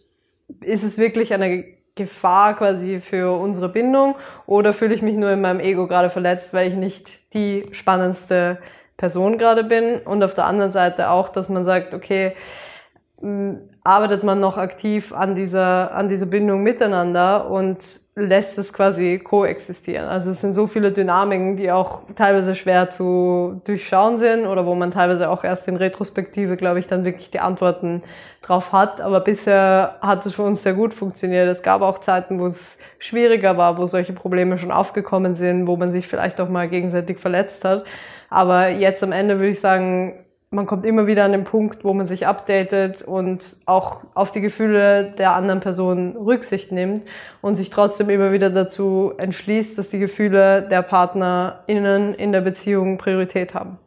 ist 0.61 0.85
es 0.85 0.99
wirklich 0.99 1.33
eine 1.33 1.65
Gefahr 1.95 2.57
quasi 2.57 3.01
für 3.01 3.39
unsere 3.39 3.69
Bindung 3.69 4.15
oder 4.47 4.73
fühle 4.73 4.95
ich 4.95 5.03
mich 5.03 5.17
nur 5.17 5.31
in 5.31 5.41
meinem 5.41 5.61
Ego 5.61 5.87
gerade 5.87 6.11
verletzt, 6.11 6.55
weil 6.55 6.69
ich 6.69 6.75
nicht 6.75 7.07
die 7.35 7.65
spannendste 7.73 8.59
Person 8.97 9.39
gerade 9.39 9.65
bin? 9.65 9.99
Und 9.99 10.23
auf 10.23 10.35
der 10.35 10.45
anderen 10.45 10.73
Seite 10.73 11.11
auch, 11.11 11.29
dass 11.29 11.49
man 11.49 11.65
sagt, 11.65 11.95
okay, 11.95 12.35
arbeitet 13.83 14.25
man 14.25 14.41
noch 14.41 14.57
aktiv 14.57 15.13
an 15.13 15.35
dieser, 15.35 15.95
an 15.95 16.09
dieser 16.09 16.27
Bindung 16.27 16.63
miteinander 16.63 17.51
und 17.51 17.79
lässt 18.15 18.59
es 18.59 18.73
quasi 18.73 19.19
koexistieren. 19.19 20.09
Also 20.09 20.31
es 20.31 20.41
sind 20.41 20.55
so 20.55 20.67
viele 20.67 20.93
Dynamiken, 20.93 21.57
die 21.57 21.71
auch 21.71 22.03
teilweise 22.17 22.55
schwer 22.55 22.91
zu 22.91 23.61
durchschauen 23.65 24.19
sind 24.19 24.47
oder 24.47 24.65
wo 24.67 24.75
man 24.75 24.91
teilweise 24.91 25.29
auch 25.29 25.45
erst 25.45 25.69
in 25.69 25.77
Retrospektive, 25.77 26.57
glaube 26.57 26.81
ich, 26.81 26.87
dann 26.87 27.05
wirklich 27.05 27.31
die 27.31 27.41
Antworten 27.41 28.03
drauf 28.43 28.73
hat. 28.73 29.01
Aber 29.01 29.21
bisher 29.21 29.97
hat 30.01 30.25
es 30.25 30.35
für 30.35 30.43
uns 30.43 30.63
sehr 30.63 30.75
gut 30.75 30.95
funktioniert. 30.95 31.49
Es 31.49 31.63
gab 31.63 31.83
auch 31.83 31.99
Zeiten, 31.99 32.39
wo 32.39 32.47
es 32.47 32.79
schwieriger 32.99 33.57
war, 33.57 33.79
wo 33.79 33.87
solche 33.87 34.13
Probleme 34.13 34.59
schon 34.59 34.71
aufgekommen 34.71 35.35
sind, 35.35 35.67
wo 35.67 35.77
man 35.77 35.93
sich 35.93 36.07
vielleicht 36.07 36.41
auch 36.41 36.49
mal 36.49 36.69
gegenseitig 36.69 37.19
verletzt 37.19 37.65
hat. 37.65 37.85
Aber 38.31 38.69
jetzt 38.69 39.03
am 39.03 39.13
Ende 39.13 39.37
würde 39.37 39.51
ich 39.51 39.61
sagen, 39.61 40.20
man 40.53 40.67
kommt 40.67 40.85
immer 40.85 41.07
wieder 41.07 41.25
an 41.25 41.31
den 41.31 41.45
Punkt, 41.45 41.85
wo 41.85 41.95
man 41.95 42.09
sich 42.09 42.27
updatet 42.27 43.03
und 43.03 43.59
auch 43.67 44.01
auf 44.15 44.33
die 44.33 44.41
Gefühle 44.41 45.13
der 45.17 45.37
anderen 45.37 45.61
Person 45.61 46.17
Rücksicht 46.17 46.73
nimmt 46.73 47.05
und 47.41 47.55
sich 47.55 47.71
trotzdem 47.71 48.11
immer 48.11 48.33
wieder 48.33 48.51
dazu 48.51 49.13
entschließt, 49.17 49.79
dass 49.79 49.91
die 49.91 50.01
Gefühle 50.01 50.63
der 50.63 50.83
PartnerInnen 50.83 52.15
in 52.15 52.33
der 52.33 52.41
Beziehung 52.41 52.99
Priorität 52.99 53.55
haben. 53.55 53.79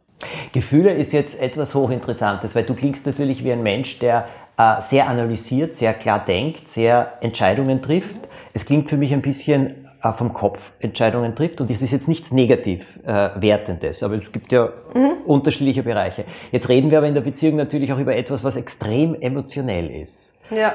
Gefühle 0.52 0.94
ist 0.94 1.12
jetzt 1.12 1.38
etwas 1.38 1.74
Hochinteressantes, 1.74 2.54
weil 2.54 2.62
du 2.62 2.72
klingst 2.72 3.04
natürlich 3.04 3.44
wie 3.44 3.52
ein 3.52 3.62
Mensch, 3.62 3.98
der 3.98 4.26
äh, 4.56 4.80
sehr 4.80 5.06
analysiert, 5.06 5.76
sehr 5.76 5.92
klar 5.92 6.24
denkt, 6.24 6.70
sehr 6.70 7.12
Entscheidungen 7.20 7.82
trifft. 7.82 8.20
Es 8.54 8.64
klingt 8.64 8.88
für 8.88 8.96
mich 8.96 9.12
ein 9.12 9.20
bisschen 9.20 9.83
vom 10.12 10.32
Kopf 10.32 10.74
Entscheidungen 10.80 11.34
trifft. 11.34 11.60
Und 11.60 11.70
das 11.70 11.82
ist 11.82 11.90
jetzt 11.90 12.08
nichts 12.08 12.32
negativ 12.32 13.00
äh, 13.04 13.30
Wertendes, 13.36 14.02
aber 14.02 14.16
es 14.16 14.30
gibt 14.30 14.52
ja 14.52 14.70
mhm. 14.94 15.22
unterschiedliche 15.24 15.82
Bereiche. 15.82 16.24
Jetzt 16.52 16.68
reden 16.68 16.90
wir 16.90 16.98
aber 16.98 17.06
in 17.06 17.14
der 17.14 17.22
Beziehung 17.22 17.56
natürlich 17.56 17.92
auch 17.92 17.98
über 17.98 18.14
etwas, 18.14 18.44
was 18.44 18.56
extrem 18.56 19.14
emotionell 19.20 19.90
ist. 19.90 20.36
Ja. 20.50 20.74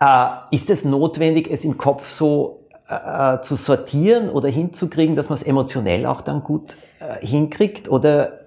Äh, 0.00 0.54
ist 0.54 0.70
es 0.70 0.84
notwendig, 0.84 1.50
es 1.50 1.64
im 1.64 1.76
Kopf 1.76 2.08
so 2.08 2.60
äh, 2.88 2.94
äh 3.34 3.42
zu 3.42 3.56
sortieren 3.56 4.30
oder 4.30 4.48
hinzukriegen, 4.48 5.16
dass 5.16 5.28
man 5.28 5.36
es 5.36 5.42
emotionell 5.42 6.06
auch 6.06 6.22
dann 6.22 6.42
gut 6.42 6.76
äh, 7.00 7.24
hinkriegt? 7.24 7.88
Oder 7.88 8.40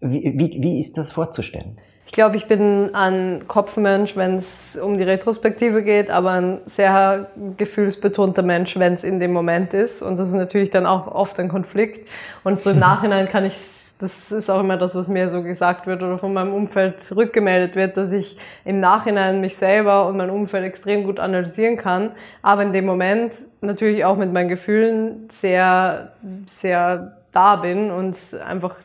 wie, 0.00 0.32
wie, 0.36 0.62
wie 0.62 0.78
ist 0.78 0.96
das 0.96 1.12
vorzustellen? 1.12 1.78
Ich 2.06 2.12
glaube, 2.12 2.36
ich 2.36 2.46
bin 2.46 2.94
ein 2.94 3.42
Kopfmensch, 3.48 4.16
wenn 4.16 4.38
es 4.38 4.78
um 4.80 4.96
die 4.96 5.02
Retrospektive 5.02 5.82
geht, 5.82 6.08
aber 6.08 6.30
ein 6.30 6.60
sehr 6.66 7.26
gefühlsbetonter 7.56 8.42
Mensch, 8.42 8.78
wenn 8.78 8.94
es 8.94 9.02
in 9.02 9.18
dem 9.18 9.32
Moment 9.32 9.74
ist. 9.74 10.02
Und 10.02 10.16
das 10.16 10.28
ist 10.28 10.34
natürlich 10.34 10.70
dann 10.70 10.86
auch 10.86 11.08
oft 11.08 11.38
ein 11.40 11.48
Konflikt. 11.48 12.08
Und 12.44 12.60
so 12.60 12.70
im 12.70 12.78
Nachhinein 12.80 13.28
kann 13.28 13.44
ich, 13.44 13.58
das 13.98 14.30
ist 14.30 14.48
auch 14.48 14.60
immer 14.60 14.76
das, 14.76 14.94
was 14.94 15.08
mir 15.08 15.28
so 15.30 15.42
gesagt 15.42 15.88
wird 15.88 16.00
oder 16.00 16.16
von 16.16 16.32
meinem 16.32 16.54
Umfeld 16.54 17.00
zurückgemeldet 17.00 17.74
wird, 17.74 17.96
dass 17.96 18.12
ich 18.12 18.38
im 18.64 18.78
Nachhinein 18.78 19.40
mich 19.40 19.56
selber 19.56 20.06
und 20.06 20.16
mein 20.16 20.30
Umfeld 20.30 20.64
extrem 20.64 21.04
gut 21.04 21.18
analysieren 21.18 21.76
kann. 21.76 22.12
Aber 22.40 22.62
in 22.62 22.72
dem 22.72 22.86
Moment 22.86 23.34
natürlich 23.62 24.04
auch 24.04 24.16
mit 24.16 24.32
meinen 24.32 24.48
Gefühlen 24.48 25.28
sehr, 25.32 26.12
sehr 26.46 27.16
da 27.32 27.56
bin 27.56 27.90
und 27.90 28.16
einfach 28.46 28.76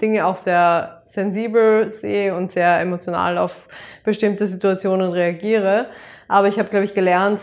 Dinge 0.00 0.26
auch 0.26 0.38
sehr 0.38 1.02
sensibel 1.06 1.92
sehe 1.92 2.34
und 2.34 2.52
sehr 2.52 2.80
emotional 2.80 3.38
auf 3.38 3.68
bestimmte 4.04 4.46
Situationen 4.46 5.12
reagiere. 5.12 5.86
Aber 6.28 6.48
ich 6.48 6.58
habe, 6.58 6.68
glaube 6.68 6.84
ich, 6.84 6.94
gelernt, 6.94 7.40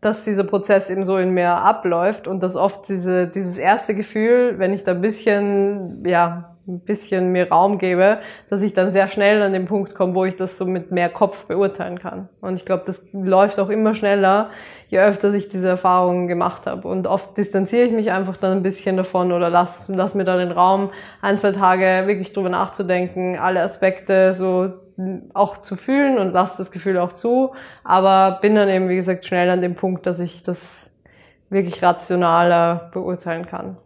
dass 0.00 0.24
dieser 0.24 0.44
Prozess 0.44 0.88
eben 0.90 1.04
so 1.04 1.18
in 1.18 1.30
mir 1.30 1.50
abläuft 1.50 2.26
und 2.28 2.42
dass 2.42 2.56
oft 2.56 2.88
diese, 2.88 3.26
dieses 3.28 3.58
erste 3.58 3.94
Gefühl, 3.94 4.58
wenn 4.58 4.72
ich 4.72 4.84
da 4.84 4.92
ein 4.92 5.00
bisschen, 5.00 6.04
ja, 6.06 6.55
ein 6.68 6.80
bisschen 6.80 7.32
mir 7.32 7.48
Raum 7.48 7.78
gebe, 7.78 8.18
dass 8.50 8.62
ich 8.62 8.74
dann 8.74 8.90
sehr 8.90 9.08
schnell 9.08 9.42
an 9.42 9.52
den 9.52 9.66
Punkt 9.66 9.94
komme, 9.94 10.14
wo 10.14 10.24
ich 10.24 10.36
das 10.36 10.58
so 10.58 10.66
mit 10.66 10.90
mehr 10.90 11.08
Kopf 11.08 11.46
beurteilen 11.46 11.98
kann. 11.98 12.28
Und 12.40 12.56
ich 12.56 12.64
glaube, 12.64 12.84
das 12.86 13.04
läuft 13.12 13.60
auch 13.60 13.68
immer 13.68 13.94
schneller, 13.94 14.50
je 14.88 14.98
öfter 14.98 15.32
ich 15.34 15.48
diese 15.48 15.68
Erfahrungen 15.68 16.26
gemacht 16.28 16.66
habe. 16.66 16.88
Und 16.88 17.06
oft 17.06 17.36
distanziere 17.36 17.84
ich 17.84 17.92
mich 17.92 18.10
einfach 18.10 18.36
dann 18.36 18.52
ein 18.52 18.62
bisschen 18.62 18.96
davon 18.96 19.32
oder 19.32 19.50
lass, 19.50 19.88
lass 19.88 20.14
mir 20.14 20.24
dann 20.24 20.38
den 20.38 20.52
Raum, 20.52 20.90
ein, 21.22 21.38
zwei 21.38 21.52
Tage 21.52 22.06
wirklich 22.06 22.32
drüber 22.32 22.50
nachzudenken, 22.50 23.38
alle 23.38 23.62
Aspekte 23.62 24.34
so 24.34 24.72
auch 25.34 25.58
zu 25.58 25.76
fühlen 25.76 26.18
und 26.18 26.32
lass 26.32 26.56
das 26.56 26.70
Gefühl 26.70 26.98
auch 26.98 27.12
zu. 27.12 27.52
Aber 27.84 28.38
bin 28.40 28.54
dann 28.54 28.68
eben, 28.68 28.88
wie 28.88 28.96
gesagt, 28.96 29.26
schnell 29.26 29.50
an 29.50 29.60
dem 29.60 29.74
Punkt, 29.74 30.06
dass 30.06 30.18
ich 30.18 30.42
das 30.42 30.92
wirklich 31.50 31.82
rationaler 31.82 32.90
beurteilen 32.92 33.46
kann. 33.46 33.76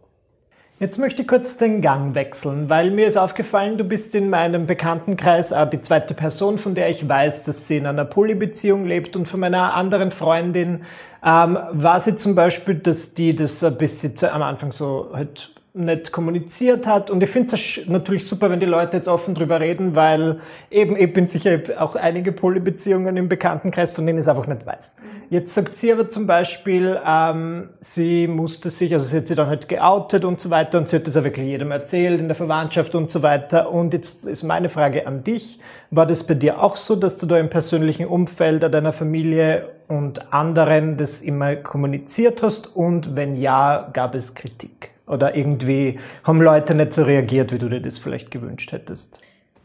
Jetzt 0.81 0.97
möchte 0.97 1.21
ich 1.21 1.27
kurz 1.27 1.57
den 1.57 1.83
Gang 1.83 2.15
wechseln, 2.15 2.67
weil 2.67 2.89
mir 2.89 3.05
ist 3.05 3.15
aufgefallen, 3.15 3.77
du 3.77 3.83
bist 3.83 4.15
in 4.15 4.31
meinem 4.31 4.65
Bekanntenkreis 4.65 5.53
die 5.71 5.79
zweite 5.79 6.15
Person, 6.15 6.57
von 6.57 6.73
der 6.73 6.89
ich 6.89 7.07
weiß, 7.07 7.43
dass 7.43 7.67
sie 7.67 7.77
in 7.77 7.85
einer 7.85 8.03
Polybeziehung 8.03 8.87
lebt. 8.87 9.15
Und 9.15 9.27
von 9.27 9.41
meiner 9.41 9.75
anderen 9.75 10.09
Freundin 10.09 10.81
ähm, 11.23 11.59
war 11.71 11.99
sie 11.99 12.15
zum 12.15 12.33
Beispiel, 12.33 12.73
dass 12.73 13.13
die 13.13 13.35
das 13.35 13.63
bis 13.77 14.01
sie 14.01 14.33
am 14.33 14.41
Anfang 14.41 14.71
so 14.71 15.11
halt 15.13 15.51
nicht 15.73 16.11
kommuniziert 16.11 16.85
hat. 16.85 17.09
Und 17.09 17.23
ich 17.23 17.29
finde 17.29 17.55
es 17.55 17.87
natürlich 17.87 18.27
super, 18.27 18.49
wenn 18.49 18.59
die 18.59 18.65
Leute 18.65 18.97
jetzt 18.97 19.07
offen 19.07 19.35
drüber 19.35 19.61
reden, 19.61 19.95
weil 19.95 20.39
eben, 20.69 20.97
ich 20.97 21.13
bin 21.13 21.27
sicher 21.27 21.59
auch 21.77 21.95
einige 21.95 22.33
Polybeziehungen 22.33 23.15
im 23.15 23.29
Bekanntenkreis, 23.29 23.93
von 23.93 24.05
denen 24.05 24.19
ich 24.19 24.23
es 24.23 24.27
einfach 24.27 24.47
nicht 24.47 24.65
weiß. 24.65 24.97
Jetzt 25.29 25.53
sagt 25.53 25.77
sie 25.77 25.93
aber 25.93 26.09
zum 26.09 26.27
Beispiel, 26.27 26.99
ähm, 27.07 27.69
sie 27.79 28.27
musste 28.27 28.69
sich, 28.69 28.91
also 28.91 29.05
sie 29.05 29.17
hat 29.17 29.27
sich 29.27 29.37
dann 29.37 29.47
halt 29.47 29.69
geoutet 29.69 30.25
und 30.25 30.41
so 30.41 30.49
weiter 30.49 30.77
und 30.77 30.89
sie 30.89 30.97
hat 30.97 31.07
das 31.07 31.15
auch 31.15 31.23
wirklich 31.23 31.47
jedem 31.47 31.71
erzählt, 31.71 32.19
in 32.19 32.27
der 32.27 32.35
Verwandtschaft 32.35 32.93
und 32.93 33.09
so 33.09 33.23
weiter. 33.23 33.71
Und 33.71 33.93
jetzt 33.93 34.27
ist 34.27 34.43
meine 34.43 34.67
Frage 34.67 35.07
an 35.07 35.23
dich, 35.23 35.61
war 35.89 36.05
das 36.05 36.25
bei 36.25 36.33
dir 36.33 36.61
auch 36.61 36.75
so, 36.75 36.97
dass 36.97 37.17
du 37.17 37.25
da 37.25 37.37
im 37.37 37.49
persönlichen 37.49 38.07
Umfeld 38.07 38.61
deiner 38.61 38.91
Familie 38.91 39.69
und 39.87 40.33
anderen 40.33 40.97
das 40.97 41.21
immer 41.21 41.55
kommuniziert 41.55 42.43
hast? 42.43 42.75
Und 42.75 43.15
wenn 43.15 43.37
ja, 43.37 43.89
gab 43.93 44.15
es 44.15 44.35
Kritik? 44.35 44.91
Oder 45.11 45.35
irgendwie 45.35 45.99
haben 46.23 46.41
Leute 46.41 46.73
nicht 46.73 46.93
so 46.93 47.03
reagiert, 47.03 47.51
wie 47.51 47.57
du 47.57 47.67
dir 47.67 47.81
das 47.81 47.97
vielleicht 47.97 48.31
gewünscht 48.31 48.71
hättest? 48.71 49.21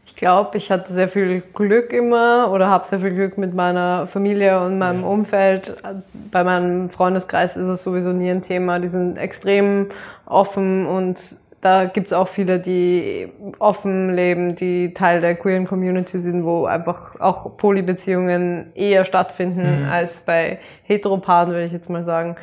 Ich 0.07 0.17
glaube, 0.17 0.57
ich 0.57 0.71
hatte 0.71 0.93
sehr 0.93 1.09
viel 1.09 1.43
Glück 1.55 1.93
immer 1.93 2.51
oder 2.51 2.69
habe 2.69 2.85
sehr 2.85 3.01
viel 3.01 3.15
Glück 3.15 3.39
mit 3.39 3.55
meiner 3.55 4.07
Familie 4.07 4.61
und 4.61 4.79
meinem 4.79 5.03
ja. 5.03 5.07
Umfeld. 5.07 5.77
Bei 6.33 6.43
meinem 6.43 6.91
Freundeskreis 6.91 7.57
ist 7.57 7.69
es 7.69 7.85
sowieso 7.85 8.13
nie 8.13 8.31
ein 8.31 8.43
Thema. 8.43 8.81
Die 8.81 8.89
sind 8.89 9.19
extrem 9.19 9.89
offen 10.25 10.87
und 10.87 11.21
da 11.61 11.85
gibt 11.85 12.09
es 12.09 12.13
auch 12.13 12.29
viele, 12.29 12.59
die 12.59 13.29
offen 13.59 14.15
leben, 14.15 14.57
die 14.57 14.95
Teil 14.95 15.21
der 15.21 15.37
queeren 15.37 15.67
Community 15.67 16.21
sind, 16.21 16.45
wo 16.45 16.65
einfach 16.65 17.21
auch 17.21 17.57
Polybeziehungen 17.57 18.73
eher 18.75 19.05
stattfinden 19.05 19.83
mhm. 19.83 19.89
als 19.89 20.23
bei 20.23 20.59
Heteropaaren, 20.85 21.51
würde 21.51 21.65
ich 21.65 21.73
jetzt 21.73 21.91
mal 21.91 22.05
sagen. 22.05 22.37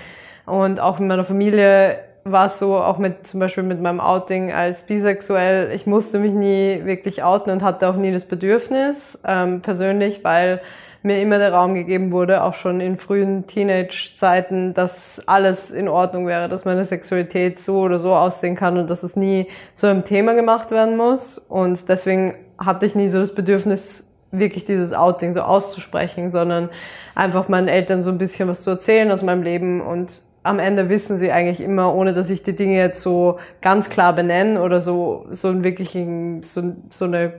Und 0.46 0.80
auch 0.80 1.00
in 1.00 1.08
meiner 1.08 1.26
Familie 1.26 2.00
war 2.24 2.46
es 2.46 2.60
so, 2.60 2.78
auch 2.78 2.98
mit 2.98 3.28
zum 3.28 3.40
Beispiel 3.40 3.64
mit 3.64 3.82
meinem 3.82 4.00
Outing 4.00 4.52
als 4.52 4.84
bisexuell, 4.84 5.72
ich 5.74 5.86
musste 5.86 6.20
mich 6.20 6.32
nie 6.32 6.82
wirklich 6.86 7.24
outen 7.24 7.52
und 7.52 7.64
hatte 7.64 7.88
auch 7.90 7.96
nie 7.96 8.12
das 8.12 8.26
Bedürfnis, 8.26 9.20
ähm, 9.26 9.62
persönlich, 9.62 10.24
weil 10.24 10.62
mir 11.04 11.22
immer 11.22 11.38
der 11.38 11.54
Raum 11.54 11.74
gegeben 11.74 12.12
wurde, 12.12 12.44
auch 12.44 12.54
schon 12.54 12.80
in 12.80 12.98
frühen 12.98 13.46
Teenage-Zeiten, 13.46 14.74
dass 14.74 15.22
alles 15.28 15.72
in 15.72 15.90
Ordnung 15.90 16.28
wäre, 16.28 16.48
dass 16.48 16.64
meine 16.64 16.86
Sexualität 16.86 17.60
so 17.60 17.82
oder 17.82 18.00
so 18.00 18.16
aussehen 18.16 18.56
kann 18.56 18.78
und 18.78 18.90
dass 18.90 19.04
es 19.04 19.18
nie 19.18 19.48
zu 19.74 19.88
einem 19.88 20.06
Thema 20.06 20.34
gemacht 20.34 20.72
werden 20.72 20.96
muss. 20.96 21.38
Und 21.38 21.90
deswegen 21.90 22.36
hatte 22.58 22.86
ich 22.86 22.96
nie 22.96 23.10
so 23.10 23.20
das 23.20 23.36
Bedürfnis, 23.36 24.10
wirklich 24.32 24.66
dieses 24.66 24.94
Outing 24.94 25.34
so 25.34 25.42
auszusprechen, 25.42 26.32
sondern 26.32 26.70
einfach 27.16 27.50
meinen 27.50 27.68
Eltern 27.68 28.02
so 28.02 28.10
ein 28.10 28.18
bisschen 28.18 28.50
was 28.50 28.62
zu 28.62 28.72
erzählen 28.72 29.12
aus 29.12 29.22
meinem 29.22 29.44
Leben 29.44 29.80
und 29.82 30.24
am 30.44 30.60
Ende 30.60 30.90
wissen 30.90 31.20
sie 31.20 31.32
eigentlich 31.32 31.62
immer, 31.62 31.94
ohne 31.94 32.14
dass 32.14 32.30
ich 32.30 32.44
die 32.44 32.56
Dinge 32.56 32.78
jetzt 32.78 33.02
so 33.02 33.40
ganz 33.62 33.90
klar 33.90 34.14
benenne 34.14 34.62
oder 34.62 34.82
so, 34.82 35.26
so 35.32 35.48
ein 35.48 35.64
wirklichen, 35.64 36.44
so, 36.44 36.76
so 36.90 37.06
eine, 37.06 37.34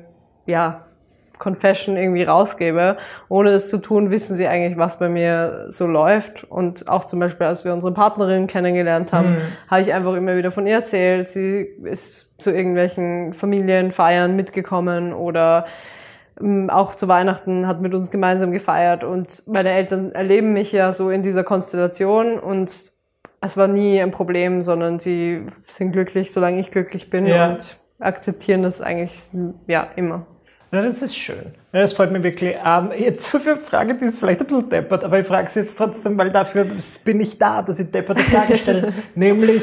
ja, 0.46 0.84
Confession 1.38 1.96
irgendwie 1.96 2.22
rausgebe. 2.22 2.96
Ohne 3.28 3.52
das 3.52 3.68
zu 3.68 3.78
tun, 3.78 4.10
wissen 4.10 4.36
sie 4.36 4.46
eigentlich, 4.46 4.78
was 4.78 4.98
bei 4.98 5.08
mir 5.08 5.66
so 5.68 5.86
läuft. 5.86 6.44
Und 6.44 6.88
auch 6.88 7.04
zum 7.04 7.20
Beispiel, 7.20 7.46
als 7.46 7.64
wir 7.64 7.72
unsere 7.72 7.92
Partnerin 7.92 8.46
kennengelernt 8.46 9.12
haben, 9.12 9.34
mhm. 9.34 9.40
habe 9.68 9.82
ich 9.82 9.92
einfach 9.92 10.14
immer 10.14 10.36
wieder 10.36 10.52
von 10.52 10.66
ihr 10.66 10.74
erzählt. 10.74 11.28
Sie 11.30 11.68
ist 11.82 12.40
zu 12.40 12.50
irgendwelchen 12.50 13.32
Familienfeiern 13.34 14.36
mitgekommen 14.36 15.12
oder 15.12 15.66
ähm, 16.40 16.70
auch 16.70 16.94
zu 16.94 17.08
Weihnachten 17.08 17.66
hat 17.66 17.80
mit 17.80 17.94
uns 17.94 18.10
gemeinsam 18.10 18.50
gefeiert. 18.50 19.04
Und 19.04 19.42
meine 19.46 19.70
Eltern 19.70 20.12
erleben 20.12 20.52
mich 20.52 20.72
ja 20.72 20.92
so 20.92 21.10
in 21.10 21.22
dieser 21.22 21.44
Konstellation 21.44 22.38
und 22.38 22.93
es 23.44 23.56
war 23.56 23.68
nie 23.68 24.00
ein 24.00 24.10
Problem, 24.10 24.62
sondern 24.62 24.98
sie 24.98 25.46
sind 25.66 25.92
glücklich, 25.92 26.32
solange 26.32 26.60
ich 26.60 26.70
glücklich 26.70 27.10
bin 27.10 27.26
ja. 27.26 27.50
und 27.50 27.76
akzeptieren 27.98 28.62
das 28.62 28.80
eigentlich 28.80 29.18
ja 29.66 29.88
immer. 29.96 30.26
Ja, 30.72 30.82
das 30.82 31.02
ist 31.02 31.16
schön. 31.16 31.54
Ja, 31.72 31.82
das 31.82 31.92
freut 31.92 32.10
mich 32.10 32.24
wirklich. 32.24 32.56
Ähm, 32.64 32.90
jetzt 32.98 33.30
so 33.30 33.38
eine 33.38 33.58
Frage, 33.58 33.94
die 33.94 34.06
ist 34.06 34.18
vielleicht 34.18 34.40
ein 34.40 34.46
bisschen 34.46 34.70
deppert, 34.70 35.04
aber 35.04 35.20
ich 35.20 35.26
frage 35.26 35.48
sie 35.48 35.60
jetzt 35.60 35.76
trotzdem, 35.76 36.18
weil 36.18 36.30
dafür 36.30 36.66
bin 37.04 37.20
ich 37.20 37.38
da, 37.38 37.62
dass 37.62 37.78
ich 37.78 37.90
depperte 37.90 38.22
Fragen 38.22 38.56
stelle. 38.56 38.92
Nämlich 39.14 39.62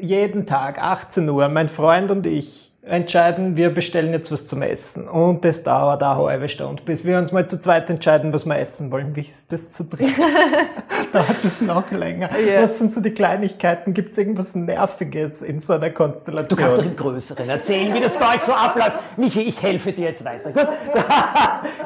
jeden 0.00 0.46
Tag, 0.46 0.78
18 0.78 1.28
Uhr, 1.28 1.48
mein 1.48 1.68
Freund 1.68 2.10
und 2.10 2.26
ich 2.26 2.65
entscheiden, 2.86 3.56
wir 3.56 3.70
bestellen 3.70 4.12
jetzt 4.12 4.30
was 4.30 4.46
zum 4.46 4.62
Essen. 4.62 5.08
Und 5.08 5.44
das 5.44 5.64
dauert 5.64 6.02
eine 6.02 6.16
halbe 6.16 6.48
Stunde, 6.48 6.82
bis 6.84 7.04
wir 7.04 7.18
uns 7.18 7.32
mal 7.32 7.46
zu 7.48 7.60
zweit 7.60 7.90
entscheiden, 7.90 8.32
was 8.32 8.46
wir 8.46 8.58
essen 8.58 8.92
wollen. 8.92 9.14
Wie 9.16 9.22
ist 9.22 9.50
das 9.50 9.72
zu 9.72 9.84
dritt? 9.84 10.14
dauert 11.12 11.42
das 11.42 11.60
noch 11.60 11.90
länger. 11.90 12.28
Yeah. 12.38 12.62
Was 12.62 12.78
sind 12.78 12.92
so 12.92 13.00
die 13.00 13.10
Kleinigkeiten? 13.10 13.92
Gibt 13.92 14.12
es 14.12 14.18
irgendwas 14.18 14.54
Nerviges 14.54 15.42
in 15.42 15.60
so 15.60 15.72
einer 15.72 15.90
Konstellation? 15.90 16.48
Du 16.48 16.56
kannst 16.56 16.78
doch 16.78 16.84
im 16.84 16.96
Größeren 16.96 17.48
erzählen, 17.48 17.92
wie 17.92 18.00
das 18.00 18.16
bei 18.16 18.36
euch 18.36 18.42
so 18.42 18.52
abläuft. 18.52 18.98
Michi, 19.16 19.42
ich 19.42 19.60
helfe 19.60 19.92
dir 19.92 20.06
jetzt 20.06 20.24
weiter. 20.24 20.52
Gut. 20.52 20.68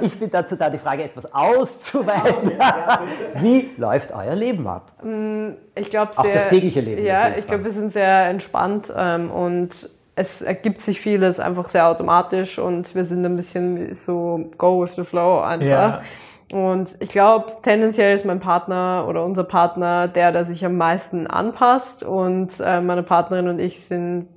Ich 0.02 0.18
bin 0.18 0.30
dazu 0.30 0.56
da, 0.56 0.70
die 0.70 0.78
Frage 0.78 1.04
etwas 1.04 1.32
auszuweiten. 1.32 2.52
Wie 3.34 3.70
läuft 3.76 4.12
euer 4.12 4.34
Leben 4.34 4.66
ab? 4.66 4.92
Mm, 5.02 5.50
ich 5.74 5.90
glaube 5.90 6.12
Auch 6.16 6.24
das 6.24 6.48
tägliche 6.48 6.80
Leben. 6.80 7.04
Ja, 7.04 7.36
ich 7.36 7.46
glaube, 7.46 7.64
wir 7.64 7.72
sind 7.72 7.92
sehr 7.92 8.28
entspannt 8.28 8.90
ähm, 8.96 9.30
und 9.30 9.90
es 10.20 10.42
ergibt 10.42 10.82
sich 10.82 11.00
vieles 11.00 11.40
einfach 11.40 11.68
sehr 11.70 11.88
automatisch 11.88 12.58
und 12.58 12.94
wir 12.94 13.06
sind 13.06 13.24
ein 13.24 13.36
bisschen 13.36 13.94
so 13.94 14.50
go 14.58 14.82
with 14.82 14.94
the 14.94 15.04
flow 15.04 15.40
einfach. 15.40 15.66
Ja. 15.66 16.02
Und 16.52 16.96
ich 17.00 17.08
glaube, 17.08 17.52
tendenziell 17.62 18.14
ist 18.14 18.26
mein 18.26 18.40
Partner 18.40 19.06
oder 19.08 19.24
unser 19.24 19.44
Partner 19.44 20.08
der, 20.08 20.32
der 20.32 20.44
sich 20.44 20.64
am 20.64 20.76
meisten 20.76 21.26
anpasst 21.26 22.02
und 22.02 22.52
äh, 22.60 22.80
meine 22.80 23.02
Partnerin 23.02 23.48
und 23.48 23.60
ich 23.60 23.80
sind 23.86 24.28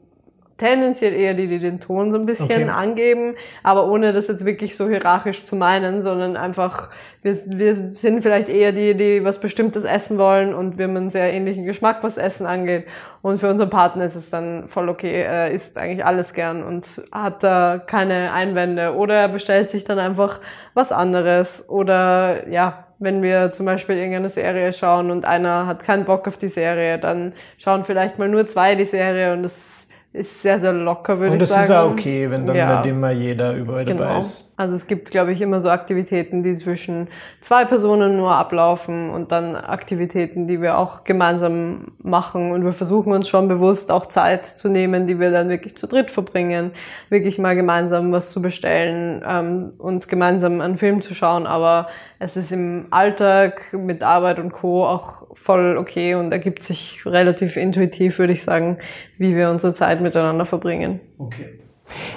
tendenziell 0.57 1.13
eher 1.13 1.33
die, 1.33 1.47
die 1.47 1.59
den 1.59 1.79
Ton 1.79 2.11
so 2.11 2.17
ein 2.17 2.25
bisschen 2.25 2.45
okay. 2.45 2.69
angeben, 2.69 3.35
aber 3.63 3.89
ohne 3.89 4.13
das 4.13 4.27
jetzt 4.27 4.45
wirklich 4.45 4.75
so 4.75 4.87
hierarchisch 4.87 5.43
zu 5.43 5.55
meinen, 5.55 6.01
sondern 6.01 6.37
einfach, 6.37 6.89
wir, 7.21 7.37
wir 7.47 7.91
sind 7.95 8.21
vielleicht 8.21 8.49
eher 8.49 8.71
die, 8.71 8.95
die 8.95 9.23
was 9.23 9.39
Bestimmtes 9.39 9.83
essen 9.83 10.17
wollen 10.17 10.53
und 10.53 10.77
wir 10.77 10.85
haben 10.85 10.97
einen 10.97 11.09
sehr 11.09 11.33
ähnlichen 11.33 11.65
Geschmack, 11.65 12.03
was 12.03 12.17
Essen 12.17 12.45
angeht. 12.45 12.85
Und 13.21 13.39
für 13.39 13.49
unseren 13.49 13.69
Partner 13.69 14.05
ist 14.05 14.15
es 14.15 14.29
dann 14.29 14.67
voll 14.67 14.89
okay, 14.89 15.23
er 15.23 15.51
isst 15.51 15.77
eigentlich 15.77 16.05
alles 16.05 16.33
gern 16.33 16.63
und 16.63 17.01
hat 17.11 17.43
da 17.43 17.81
keine 17.85 18.31
Einwände 18.31 18.95
oder 18.95 19.15
er 19.15 19.29
bestellt 19.29 19.71
sich 19.71 19.85
dann 19.85 19.97
einfach 19.97 20.39
was 20.73 20.91
anderes 20.91 21.67
oder 21.67 22.47
ja, 22.47 22.85
wenn 22.99 23.21
wir 23.21 23.51
zum 23.51 23.65
Beispiel 23.65 23.97
irgendeine 23.97 24.29
Serie 24.29 24.71
schauen 24.71 25.11
und 25.11 25.25
einer 25.25 25.67
hat 25.67 25.83
keinen 25.83 26.05
Bock 26.05 26.27
auf 26.27 26.37
die 26.37 26.47
Serie, 26.47 26.99
dann 26.99 27.33
schauen 27.57 27.83
vielleicht 27.83 28.17
mal 28.17 28.29
nur 28.29 28.47
zwei 28.47 28.75
die 28.75 28.85
Serie 28.85 29.33
und 29.33 29.43
das 29.43 29.82
ist 30.13 30.43
sehr, 30.43 30.59
sehr 30.59 30.73
locker, 30.73 31.19
würde 31.19 31.35
ich 31.35 31.49
sagen. 31.49 31.61
Und 31.61 31.69
das 31.69 31.69
ist 31.69 31.75
auch 31.75 31.91
okay, 31.91 32.29
wenn 32.29 32.45
dann 32.45 32.55
ja. 32.55 32.77
nicht 32.77 32.85
immer 32.85 33.09
jeder 33.09 33.55
überall 33.55 33.83
genau. 33.83 34.03
dabei 34.03 34.19
ist. 34.19 34.53
Also 34.55 34.75
es 34.75 34.85
gibt, 34.85 35.09
glaube 35.09 35.33
ich, 35.33 35.41
immer 35.41 35.59
so 35.59 35.71
Aktivitäten, 35.71 36.43
die 36.43 36.53
zwischen 36.53 37.07
zwei 37.41 37.65
Personen 37.65 38.15
nur 38.15 38.31
ablaufen 38.31 39.09
und 39.09 39.31
dann 39.31 39.55
Aktivitäten, 39.55 40.47
die 40.47 40.61
wir 40.61 40.77
auch 40.77 41.03
gemeinsam 41.03 41.93
machen. 42.03 42.51
Und 42.51 42.63
wir 42.63 42.73
versuchen 42.73 43.11
uns 43.11 43.27
schon 43.27 43.47
bewusst 43.47 43.89
auch 43.89 44.05
Zeit 44.05 44.45
zu 44.45 44.69
nehmen, 44.69 45.07
die 45.07 45.19
wir 45.19 45.31
dann 45.31 45.49
wirklich 45.49 45.75
zu 45.75 45.87
dritt 45.87 46.11
verbringen, 46.11 46.71
wirklich 47.09 47.39
mal 47.39 47.55
gemeinsam 47.55 48.11
was 48.11 48.29
zu 48.29 48.43
bestellen 48.43 49.23
ähm, 49.27 49.73
und 49.79 50.07
gemeinsam 50.07 50.61
einen 50.61 50.77
Film 50.77 51.01
zu 51.01 51.15
schauen. 51.15 51.47
Aber 51.47 51.87
es 52.19 52.37
ist 52.37 52.51
im 52.51 52.85
Alltag 52.91 53.73
mit 53.73 54.03
Arbeit 54.03 54.37
und 54.37 54.51
Co. 54.51 54.85
auch 54.85 55.23
voll 55.33 55.77
okay 55.77 56.13
und 56.13 56.31
ergibt 56.31 56.63
sich 56.63 57.03
relativ 57.05 57.57
intuitiv, 57.57 58.19
würde 58.19 58.33
ich 58.33 58.43
sagen, 58.43 58.77
wie 59.17 59.35
wir 59.35 59.49
unsere 59.49 59.73
Zeit 59.73 60.01
miteinander 60.03 60.45
verbringen. 60.45 60.99
Okay. 61.17 61.59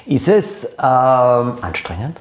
Ist 0.07 0.29
es 0.29 0.77
ähm, 0.79 1.55
anstrengend? 1.63 2.17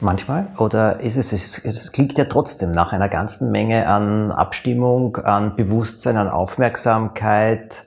manchmal? 0.00 0.48
Oder 0.58 1.00
ist 1.00 1.16
es, 1.16 1.32
es, 1.32 1.64
es 1.64 1.92
klingt 1.92 2.18
ja 2.18 2.24
trotzdem 2.24 2.72
nach 2.72 2.92
einer 2.92 3.08
ganzen 3.08 3.50
Menge 3.50 3.86
an 3.86 4.30
Abstimmung, 4.30 5.16
an 5.16 5.56
Bewusstsein, 5.56 6.16
an 6.16 6.28
Aufmerksamkeit, 6.28 7.84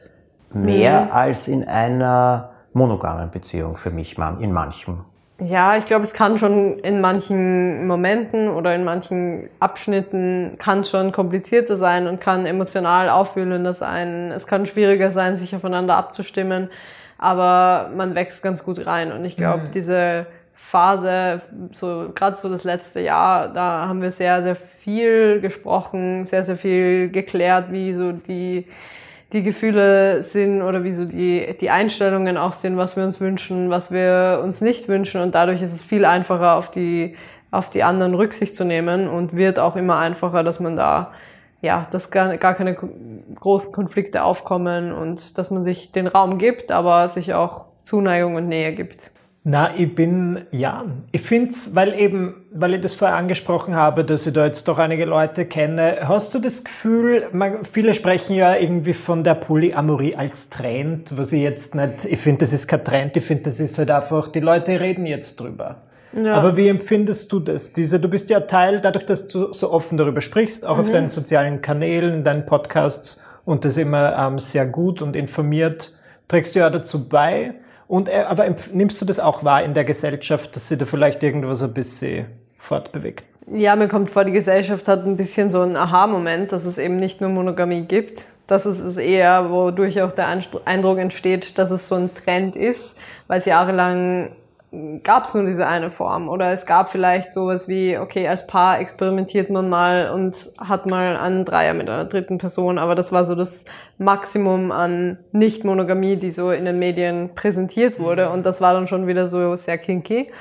mehr 0.53 1.05
mhm. 1.05 1.11
als 1.11 1.47
in 1.47 1.67
einer 1.67 2.51
monogamen 2.73 3.31
Beziehung 3.31 3.77
für 3.77 3.91
mich, 3.91 4.17
in 4.39 4.51
manchem. 4.51 5.05
Ja, 5.43 5.75
ich 5.75 5.85
glaube, 5.85 6.03
es 6.03 6.13
kann 6.13 6.37
schon 6.37 6.77
in 6.79 7.01
manchen 7.01 7.87
Momenten 7.87 8.47
oder 8.47 8.75
in 8.75 8.83
manchen 8.83 9.49
Abschnitten 9.59 10.57
kann 10.59 10.83
schon 10.83 11.11
komplizierter 11.11 11.77
sein 11.77 12.05
und 12.05 12.21
kann 12.21 12.45
emotional 12.45 13.09
aufwühlender 13.09 13.73
sein. 13.73 14.31
Es 14.31 14.45
kann 14.45 14.67
schwieriger 14.67 15.11
sein, 15.11 15.37
sich 15.37 15.55
aufeinander 15.55 15.97
abzustimmen, 15.97 16.69
aber 17.21 17.91
man 17.95 18.15
wächst 18.15 18.43
ganz 18.43 18.65
gut 18.65 18.85
rein. 18.85 19.13
Und 19.13 19.23
ich 19.23 19.37
glaube, 19.37 19.65
mhm. 19.65 19.71
diese 19.71 20.25
Phase, 20.55 21.41
so 21.71 22.11
gerade 22.13 22.35
so 22.35 22.49
das 22.49 22.63
letzte 22.63 22.99
Jahr, 22.99 23.53
da 23.53 23.87
haben 23.87 24.01
wir 24.01 24.11
sehr, 24.11 24.41
sehr 24.41 24.55
viel 24.55 25.39
gesprochen, 25.39 26.25
sehr, 26.25 26.43
sehr 26.43 26.57
viel 26.57 27.09
geklärt, 27.09 27.71
wie 27.71 27.93
so 27.93 28.11
die, 28.11 28.65
die 29.33 29.43
Gefühle 29.43 30.23
sind 30.23 30.63
oder 30.63 30.83
wie 30.83 30.93
so 30.93 31.05
die, 31.05 31.55
die 31.61 31.69
Einstellungen 31.69 32.37
auch 32.37 32.53
sind, 32.53 32.75
was 32.75 32.97
wir 32.97 33.03
uns 33.03 33.19
wünschen, 33.19 33.69
was 33.69 33.91
wir 33.91 34.41
uns 34.43 34.59
nicht 34.59 34.87
wünschen. 34.87 35.21
Und 35.21 35.35
dadurch 35.35 35.61
ist 35.61 35.73
es 35.73 35.83
viel 35.83 36.05
einfacher, 36.05 36.55
auf 36.55 36.71
die, 36.71 37.15
auf 37.51 37.69
die 37.69 37.83
anderen 37.83 38.15
Rücksicht 38.15 38.55
zu 38.55 38.65
nehmen 38.65 39.07
und 39.07 39.35
wird 39.35 39.59
auch 39.59 39.75
immer 39.75 39.99
einfacher, 39.99 40.43
dass 40.43 40.59
man 40.59 40.75
da, 40.75 41.11
ja, 41.61 41.87
dass 41.91 42.11
gar, 42.11 42.37
gar 42.37 42.55
keine 42.55 42.75
großen 42.75 43.73
Konflikte 43.73 44.23
aufkommen 44.23 44.91
und 44.91 45.37
dass 45.37 45.51
man 45.51 45.63
sich 45.63 45.91
den 45.91 46.07
Raum 46.07 46.37
gibt, 46.37 46.71
aber 46.71 47.07
sich 47.07 47.33
auch 47.33 47.65
Zuneigung 47.83 48.35
und 48.35 48.47
Nähe 48.47 48.73
gibt. 48.73 49.11
Na, 49.43 49.71
ich 49.75 49.95
bin, 49.95 50.45
ja, 50.51 50.85
ich 51.11 51.21
finde 51.21 51.49
es, 51.49 51.73
weil 51.73 51.95
eben, 51.95 52.45
weil 52.53 52.75
ich 52.75 52.81
das 52.81 52.93
vorher 52.93 53.17
angesprochen 53.17 53.75
habe, 53.75 54.05
dass 54.05 54.27
ich 54.27 54.33
da 54.33 54.45
jetzt 54.45 54.67
doch 54.67 54.77
einige 54.77 55.05
Leute 55.05 55.45
kenne, 55.45 56.01
hast 56.03 56.35
du 56.35 56.39
das 56.39 56.63
Gefühl, 56.63 57.27
man, 57.31 57.65
viele 57.65 57.95
sprechen 57.95 58.35
ja 58.35 58.55
irgendwie 58.55 58.93
von 58.93 59.23
der 59.23 59.33
Polyamorie 59.33 60.15
als 60.15 60.51
Trend, 60.51 61.17
was 61.17 61.31
ich 61.31 61.41
jetzt 61.41 61.73
nicht, 61.73 62.05
ich 62.05 62.19
finde, 62.19 62.41
das 62.41 62.53
ist 62.53 62.67
kein 62.67 62.85
Trend, 62.85 63.17
ich 63.17 63.25
finde, 63.25 63.45
das 63.45 63.59
ist 63.59 63.79
halt 63.79 63.89
einfach, 63.89 64.31
die 64.31 64.41
Leute 64.41 64.79
reden 64.79 65.07
jetzt 65.07 65.39
drüber. 65.39 65.77
Ja. 66.13 66.35
Aber 66.35 66.57
wie 66.57 66.67
empfindest 66.67 67.31
du 67.31 67.39
das? 67.39 67.73
Diese, 67.73 67.99
du 67.99 68.09
bist 68.09 68.29
ja 68.29 68.41
Teil, 68.41 68.81
dadurch, 68.81 69.05
dass 69.05 69.27
du 69.27 69.53
so 69.53 69.71
offen 69.71 69.97
darüber 69.97 70.21
sprichst, 70.21 70.65
auch 70.65 70.75
mhm. 70.75 70.81
auf 70.81 70.89
deinen 70.89 71.09
sozialen 71.09 71.61
Kanälen, 71.61 72.13
in 72.15 72.23
deinen 72.23 72.45
Podcasts 72.45 73.23
und 73.45 73.65
das 73.65 73.77
immer 73.77 74.17
ähm, 74.17 74.39
sehr 74.39 74.65
gut 74.65 75.01
und 75.01 75.15
informiert, 75.15 75.93
trägst 76.27 76.55
du 76.55 76.59
ja 76.59 76.69
dazu 76.69 77.07
bei. 77.07 77.53
Und, 77.87 78.09
äh, 78.09 78.23
aber 78.27 78.47
nimmst 78.71 79.01
du 79.01 79.05
das 79.05 79.19
auch 79.19 79.43
wahr 79.43 79.63
in 79.63 79.73
der 79.73 79.83
Gesellschaft, 79.83 80.55
dass 80.55 80.69
sie 80.69 80.77
da 80.77 80.85
vielleicht 80.85 81.23
irgendwas 81.23 81.63
ein 81.63 81.73
bisschen 81.73 82.27
fortbewegt? 82.55 83.25
Ja, 83.51 83.75
mir 83.75 83.87
kommt 83.87 84.11
vor, 84.11 84.23
die 84.23 84.31
Gesellschaft 84.31 84.87
hat 84.87 85.05
ein 85.05 85.17
bisschen 85.17 85.49
so 85.49 85.61
einen 85.61 85.75
Aha-Moment, 85.75 86.51
dass 86.51 86.65
es 86.65 86.77
eben 86.77 86.95
nicht 86.95 87.21
nur 87.21 87.29
Monogamie 87.29 87.81
gibt. 87.81 88.25
Das 88.47 88.65
ist 88.65 88.79
es 88.79 88.97
eher, 88.97 89.49
wodurch 89.49 90.01
auch 90.01 90.11
der 90.11 90.27
Eindruck 90.27 90.99
entsteht, 90.99 91.57
dass 91.57 91.71
es 91.71 91.87
so 91.87 91.95
ein 91.95 92.13
Trend 92.13 92.55
ist, 92.55 92.97
weil 93.27 93.39
es 93.39 93.45
jahrelang 93.45 94.31
gab 95.03 95.25
es 95.25 95.33
nur 95.33 95.45
diese 95.45 95.67
eine 95.67 95.89
Form. 95.89 96.29
Oder 96.29 96.51
es 96.51 96.65
gab 96.65 96.89
vielleicht 96.89 97.31
sowas 97.31 97.67
wie, 97.67 97.97
okay, 97.97 98.27
als 98.27 98.47
Paar 98.47 98.79
experimentiert 98.79 99.49
man 99.49 99.69
mal 99.69 100.11
und 100.11 100.51
hat 100.57 100.85
mal 100.85 101.17
einen 101.17 101.43
Dreier 101.43 101.73
mit 101.73 101.89
einer 101.89 102.05
dritten 102.05 102.37
Person, 102.37 102.77
aber 102.79 102.95
das 102.95 103.11
war 103.11 103.25
so 103.25 103.35
das 103.35 103.65
Maximum 103.97 104.71
an 104.71 105.19
Nicht-Monogamie, 105.33 106.15
die 106.15 106.31
so 106.31 106.51
in 106.51 106.65
den 106.65 106.79
Medien 106.79 107.35
präsentiert 107.35 107.99
wurde. 107.99 108.29
Und 108.29 108.45
das 108.45 108.61
war 108.61 108.73
dann 108.73 108.87
schon 108.87 109.07
wieder 109.07 109.27
so 109.27 109.55
sehr 109.57 109.77
kinky. 109.77 110.31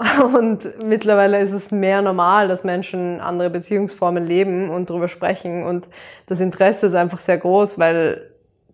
Und 0.34 0.82
mittlerweile 0.82 1.40
ist 1.40 1.52
es 1.52 1.70
mehr 1.70 2.02
normal, 2.02 2.48
dass 2.48 2.64
Menschen 2.64 3.20
andere 3.20 3.50
Beziehungsformen 3.50 4.26
leben 4.26 4.70
und 4.70 4.88
darüber 4.88 5.08
sprechen. 5.08 5.62
Und 5.62 5.88
das 6.26 6.40
Interesse 6.40 6.86
ist 6.86 6.94
einfach 6.94 7.20
sehr 7.20 7.36
groß, 7.36 7.78
weil 7.78 8.29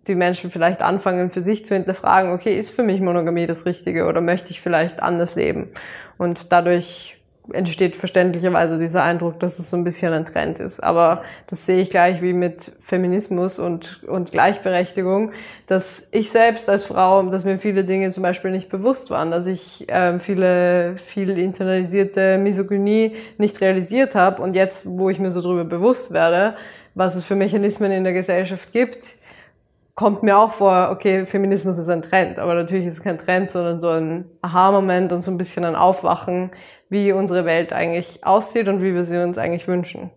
die 0.07 0.15
Menschen 0.15 0.51
vielleicht 0.51 0.81
anfangen 0.81 1.29
für 1.29 1.41
sich 1.41 1.65
zu 1.65 1.73
hinterfragen, 1.73 2.31
okay, 2.31 2.59
ist 2.59 2.71
für 2.71 2.83
mich 2.83 3.01
Monogamie 3.01 3.47
das 3.47 3.65
Richtige 3.65 4.05
oder 4.05 4.21
möchte 4.21 4.51
ich 4.51 4.61
vielleicht 4.61 5.01
anders 5.01 5.35
leben? 5.35 5.69
Und 6.17 6.51
dadurch 6.51 7.17
entsteht 7.53 7.95
verständlicherweise 7.95 8.77
dieser 8.77 9.03
Eindruck, 9.03 9.39
dass 9.39 9.59
es 9.59 9.69
so 9.69 9.77
ein 9.77 9.83
bisschen 9.83 10.13
ein 10.13 10.25
Trend 10.25 10.59
ist. 10.59 10.83
Aber 10.83 11.23
das 11.47 11.65
sehe 11.65 11.81
ich 11.81 11.89
gleich 11.89 12.21
wie 12.21 12.33
mit 12.33 12.71
Feminismus 12.81 13.59
und, 13.59 14.03
und 14.03 14.31
Gleichberechtigung, 14.31 15.31
dass 15.67 16.07
ich 16.11 16.29
selbst 16.29 16.69
als 16.69 16.83
Frau, 16.83 17.23
dass 17.23 17.45
mir 17.45 17.57
viele 17.57 17.83
Dinge 17.83 18.09
zum 18.11 18.23
Beispiel 18.23 18.51
nicht 18.51 18.69
bewusst 18.69 19.09
waren, 19.09 19.31
dass 19.31 19.45
ich 19.47 19.87
äh, 19.89 20.19
viele, 20.19 20.97
viel 20.97 21.37
internalisierte 21.37 22.37
Misogynie 22.37 23.15
nicht 23.37 23.61
realisiert 23.61 24.15
habe 24.15 24.41
und 24.41 24.55
jetzt, 24.55 24.85
wo 24.85 25.09
ich 25.09 25.19
mir 25.19 25.31
so 25.31 25.41
drüber 25.41 25.63
bewusst 25.63 26.11
werde, 26.11 26.55
was 26.95 27.15
es 27.15 27.23
für 27.23 27.35
Mechanismen 27.35 27.91
in 27.91 28.03
der 28.03 28.13
Gesellschaft 28.13 28.73
gibt, 28.73 29.15
kommt 29.97 30.21
mir 30.21 30.37
auch 30.37 30.53
vor, 30.53 30.89
okay, 30.91 31.25
Feminismus 31.25 31.79
ist 31.79 31.89
ein 31.89 32.03
Trend, 32.03 32.37
aber 32.37 32.53
natürlich 32.53 32.85
ist 32.85 32.93
es 32.93 33.03
kein 33.03 33.17
Trend, 33.17 33.49
sondern 33.49 33.81
so 33.81 33.89
ein 33.89 34.25
Aha-Moment 34.43 35.11
und 35.11 35.21
so 35.21 35.31
ein 35.31 35.37
bisschen 35.39 35.65
ein 35.65 35.75
Aufwachen, 35.75 36.51
wie 36.87 37.11
unsere 37.11 37.45
Welt 37.45 37.73
eigentlich 37.73 38.23
aussieht 38.23 38.67
und 38.67 38.83
wie 38.83 38.93
wir 38.93 39.05
sie 39.05 39.17
uns 39.17 39.39
eigentlich 39.39 39.67
wünschen. 39.67 40.11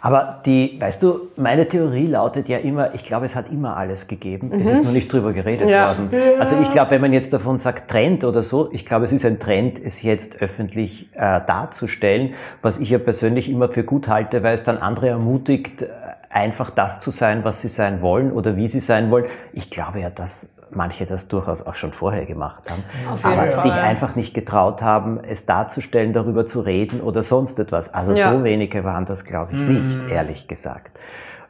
Aber 0.00 0.40
die, 0.46 0.76
weißt 0.78 1.02
du, 1.02 1.30
meine 1.36 1.66
Theorie 1.66 2.06
lautet 2.06 2.48
ja 2.48 2.58
immer, 2.58 2.94
ich 2.94 3.04
glaube, 3.04 3.26
es 3.26 3.34
hat 3.34 3.52
immer 3.52 3.76
alles 3.76 4.06
gegeben. 4.06 4.50
Mhm. 4.52 4.60
Es 4.60 4.68
ist 4.68 4.84
nur 4.84 4.92
nicht 4.92 5.12
drüber 5.12 5.32
geredet 5.32 5.68
ja. 5.68 5.88
worden. 5.88 6.08
Also 6.38 6.54
ich 6.62 6.70
glaube, 6.70 6.92
wenn 6.92 7.00
man 7.00 7.12
jetzt 7.12 7.32
davon 7.32 7.58
sagt 7.58 7.90
Trend 7.90 8.22
oder 8.22 8.44
so, 8.44 8.70
ich 8.70 8.86
glaube, 8.86 9.06
es 9.06 9.12
ist 9.12 9.24
ein 9.24 9.40
Trend, 9.40 9.80
es 9.84 10.02
jetzt 10.02 10.40
öffentlich 10.40 11.08
äh, 11.14 11.40
darzustellen, 11.44 12.34
was 12.62 12.78
ich 12.78 12.90
ja 12.90 12.98
persönlich 12.98 13.50
immer 13.50 13.68
für 13.68 13.82
gut 13.82 14.06
halte, 14.06 14.44
weil 14.44 14.54
es 14.54 14.62
dann 14.62 14.78
andere 14.78 15.08
ermutigt, 15.08 15.84
einfach 16.36 16.68
das 16.70 17.00
zu 17.00 17.10
sein, 17.10 17.44
was 17.44 17.62
sie 17.62 17.68
sein 17.68 18.02
wollen 18.02 18.30
oder 18.30 18.56
wie 18.56 18.68
sie 18.68 18.80
sein 18.80 19.10
wollen. 19.10 19.24
Ich 19.54 19.70
glaube 19.70 20.00
ja, 20.00 20.10
dass 20.10 20.54
manche 20.70 21.06
das 21.06 21.28
durchaus 21.28 21.66
auch 21.66 21.76
schon 21.76 21.92
vorher 21.92 22.26
gemacht 22.26 22.70
haben, 22.70 22.84
aber 23.22 23.52
Fall. 23.52 23.54
sich 23.54 23.72
einfach 23.72 24.16
nicht 24.16 24.34
getraut 24.34 24.82
haben, 24.82 25.18
es 25.24 25.46
darzustellen, 25.46 26.12
darüber 26.12 26.44
zu 26.44 26.60
reden 26.60 27.00
oder 27.00 27.22
sonst 27.22 27.58
etwas. 27.58 27.94
Also 27.94 28.12
Ja. 28.12 28.32
so 28.32 28.44
wenige 28.44 28.84
waren 28.84 29.06
das, 29.06 29.24
glaube 29.24 29.54
ich, 29.54 29.66
nicht, 29.66 30.10
ehrlich 30.10 30.46
gesagt. 30.46 30.98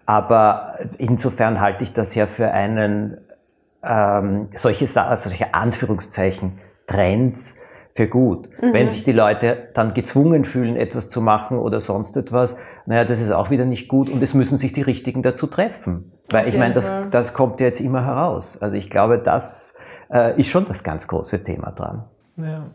Aber 0.05 0.79
insofern 0.99 1.61
halte 1.61 1.83
ich 1.83 1.92
das 1.92 2.14
ja 2.14 2.29
für 2.29 2.53
einen 2.53 3.18
ähm, 3.83 4.51
solche, 4.55 4.87
solche 4.87 5.53
Anführungszeichen 5.53 6.61
Trends 6.87 7.57
für 7.97 8.09
gut. 8.09 8.49
Wenn 8.61 8.91
sich 8.91 9.05
die 9.05 9.13
Leute 9.13 9.69
dann 9.73 9.95
gezwungen 9.95 10.45
fühlen, 10.45 10.77
etwas 10.77 11.09
zu 11.09 11.23
machen 11.23 11.59
oder 11.59 11.81
sonst 11.81 12.17
etwas, 12.17 12.59
naja, 12.85 13.05
das 13.05 13.21
ist 13.21 13.31
auch 13.31 13.51
wieder 13.51 13.65
nicht 13.65 13.89
gut 13.89 14.11
und 14.11 14.23
es 14.23 14.35
müssen 14.35 14.59
sich 14.59 14.75
die 14.75 14.83
Richtigen 14.83 15.23
dazu 15.23 15.47
treffen. 15.47 16.13
Weil 16.29 16.43
Auf 16.43 16.53
ich 16.53 16.59
meine, 16.59 16.75
das, 16.75 16.93
das 17.11 17.33
kommt 17.33 17.59
ja 17.61 17.67
jetzt 17.67 17.81
immer 17.81 18.05
heraus. 18.05 18.61
Also 18.61 18.77
ich 18.77 18.91
glaube, 18.91 19.19
das 19.19 19.79
äh, 20.13 20.39
ist 20.39 20.49
schon 20.51 20.67
das 20.69 20.85
ganz 20.85 21.09
große 21.09 21.43
Thema 21.43 21.71
dran. 21.73 22.05
Ja. 22.37 22.67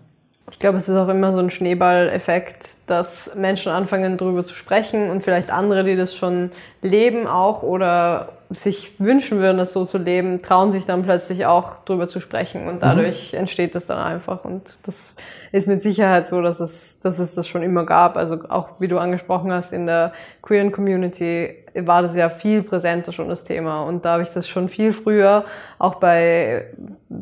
Ich 0.49 0.59
glaube, 0.59 0.79
es 0.79 0.89
ist 0.89 0.95
auch 0.95 1.07
immer 1.07 1.31
so 1.31 1.37
ein 1.37 1.51
Schneeball-Effekt, 1.51 2.67
dass 2.87 3.31
Menschen 3.35 3.71
anfangen, 3.71 4.17
darüber 4.17 4.43
zu 4.43 4.55
sprechen 4.55 5.09
und 5.09 5.21
vielleicht 5.21 5.51
andere, 5.51 5.83
die 5.83 5.95
das 5.95 6.15
schon 6.15 6.51
leben 6.81 7.27
auch 7.27 7.63
oder 7.63 8.29
sich 8.53 8.99
wünschen 8.99 9.39
würden, 9.39 9.57
das 9.57 9.73
so 9.73 9.85
zu 9.85 9.97
leben, 9.97 10.41
trauen 10.41 10.71
sich 10.71 10.85
dann 10.85 11.03
plötzlich 11.03 11.45
auch 11.45 11.77
darüber 11.85 12.07
zu 12.07 12.19
sprechen. 12.19 12.67
Und 12.67 12.83
dadurch 12.83 13.33
entsteht 13.33 13.75
das 13.75 13.85
dann 13.85 13.97
einfach. 13.97 14.43
Und 14.43 14.63
das 14.83 15.15
ist 15.51 15.67
mit 15.67 15.81
Sicherheit 15.81 16.27
so, 16.27 16.41
dass 16.41 16.59
es, 16.59 16.99
dass 16.99 17.19
es 17.19 17.35
das 17.35 17.47
schon 17.47 17.63
immer 17.63 17.85
gab. 17.85 18.17
Also 18.17 18.39
auch 18.49 18.69
wie 18.79 18.87
du 18.87 18.97
angesprochen 18.97 19.51
hast, 19.53 19.73
in 19.73 19.85
der 19.85 20.13
queeren 20.41 20.71
Community 20.71 21.55
war 21.75 22.01
das 22.01 22.15
ja 22.15 22.29
viel 22.29 22.63
präsenter 22.63 23.11
schon 23.11 23.29
das 23.29 23.43
Thema. 23.43 23.83
Und 23.83 24.03
da 24.05 24.13
habe 24.13 24.23
ich 24.23 24.29
das 24.29 24.47
schon 24.47 24.69
viel 24.69 24.91
früher 24.91 25.45
auch 25.79 25.95
bei, 25.95 26.65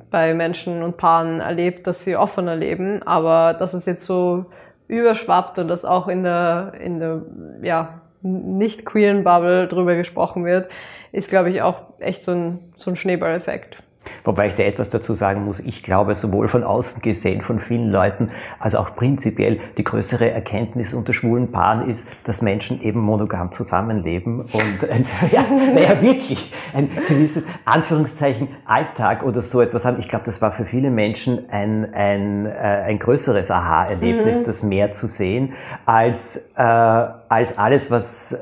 bei 0.10 0.34
Menschen 0.34 0.82
und 0.84 0.98
Paaren 0.98 1.40
erlebt, 1.40 1.86
dass 1.86 2.04
sie 2.04 2.16
offener 2.16 2.56
leben, 2.56 3.04
aber 3.04 3.54
dass 3.54 3.74
es 3.74 3.86
jetzt 3.86 4.06
so 4.06 4.46
überschwappt 4.88 5.60
und 5.60 5.68
dass 5.68 5.86
auch 5.86 6.08
in 6.08 6.24
der, 6.24 6.74
in 6.80 7.00
der, 7.00 7.22
ja, 7.62 8.02
nicht 8.22 8.86
queeren 8.86 9.24
Bubble 9.24 9.68
drüber 9.68 9.96
gesprochen 9.96 10.46
wird, 10.46 10.70
ist, 11.12 11.30
glaube 11.30 11.50
ich, 11.50 11.62
auch 11.62 11.84
echt 12.00 12.24
so 12.24 12.32
ein, 12.32 12.74
so 12.78 12.92
ein 12.92 12.98
Schneeballeffekt. 12.98 13.82
Wobei 14.24 14.48
ich 14.48 14.56
da 14.56 14.64
etwas 14.64 14.90
dazu 14.90 15.14
sagen 15.14 15.46
muss, 15.46 15.60
ich 15.60 15.84
glaube, 15.84 16.16
sowohl 16.16 16.48
von 16.48 16.64
außen 16.64 17.02
gesehen 17.02 17.42
von 17.42 17.60
vielen 17.60 17.90
Leuten, 17.92 18.30
als 18.60 18.76
auch 18.76 18.96
prinzipiell 18.96 19.60
die 19.78 19.84
größere 19.84 20.30
Erkenntnis 20.30 20.94
unter 20.94 21.14
schwulen 21.14 21.52
Paaren 21.52 21.90
ist, 21.90 22.08
dass 22.24 22.42
Menschen 22.42 22.82
eben 22.82 23.00
monogam 23.00 23.52
zusammenleben 23.52 24.42
und 24.42 24.90
ein, 24.90 25.06
ja, 25.32 25.44
naja, 25.74 26.02
wirklich 26.02 26.54
ein 26.74 26.90
gewisses 27.08 27.44
Anführungszeichen 27.66 28.50
Alltag 28.66 29.24
oder 29.24 29.42
so 29.42 29.62
etwas 29.62 29.86
haben. 29.86 30.00
Ich 30.00 30.08
glaube, 30.08 30.26
das 30.26 30.42
war 30.42 30.52
für 30.52 30.66
viele 30.66 30.90
Menschen 30.90 31.50
ein, 31.50 31.94
ein, 31.94 32.46
äh, 32.46 32.50
ein 32.50 33.00
größeres 33.00 33.52
Aha-Erlebnis, 33.52 34.44
das 34.44 34.64
mehr 34.64 34.92
zu 34.92 35.08
sehen, 35.08 35.54
als, 35.86 36.52
äh, 36.56 36.62
als 36.62 37.58
alles, 37.58 37.92
was 37.92 38.34
äh, 38.34 38.38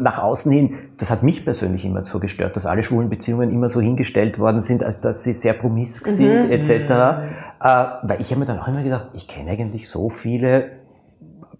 nach 0.00 0.22
außen 0.22 0.50
hin, 0.52 0.74
das 0.98 1.10
hat 1.10 1.22
mich 1.22 1.44
persönlich 1.44 1.84
immer 1.84 2.04
so 2.04 2.18
gestört, 2.20 2.56
dass 2.56 2.66
alle 2.66 2.82
schwulen 2.82 3.08
Beziehungen 3.08 3.50
immer 3.50 3.68
so 3.68 3.80
hingestellt 3.80 4.38
worden 4.38 4.60
sind, 4.60 4.82
als 4.84 5.00
dass 5.00 5.22
sie 5.22 5.32
sehr 5.34 5.52
promisk 5.54 6.06
sind, 6.06 6.50
etc. 6.50 6.70
Äh, 6.70 7.84
weil 8.02 8.20
ich 8.20 8.30
habe 8.30 8.40
mir 8.40 8.46
dann 8.46 8.58
auch 8.60 8.68
immer 8.68 8.82
gedacht, 8.82 9.10
ich 9.14 9.28
kenne 9.28 9.50
eigentlich 9.50 9.88
so 9.88 10.08
viele 10.08 10.72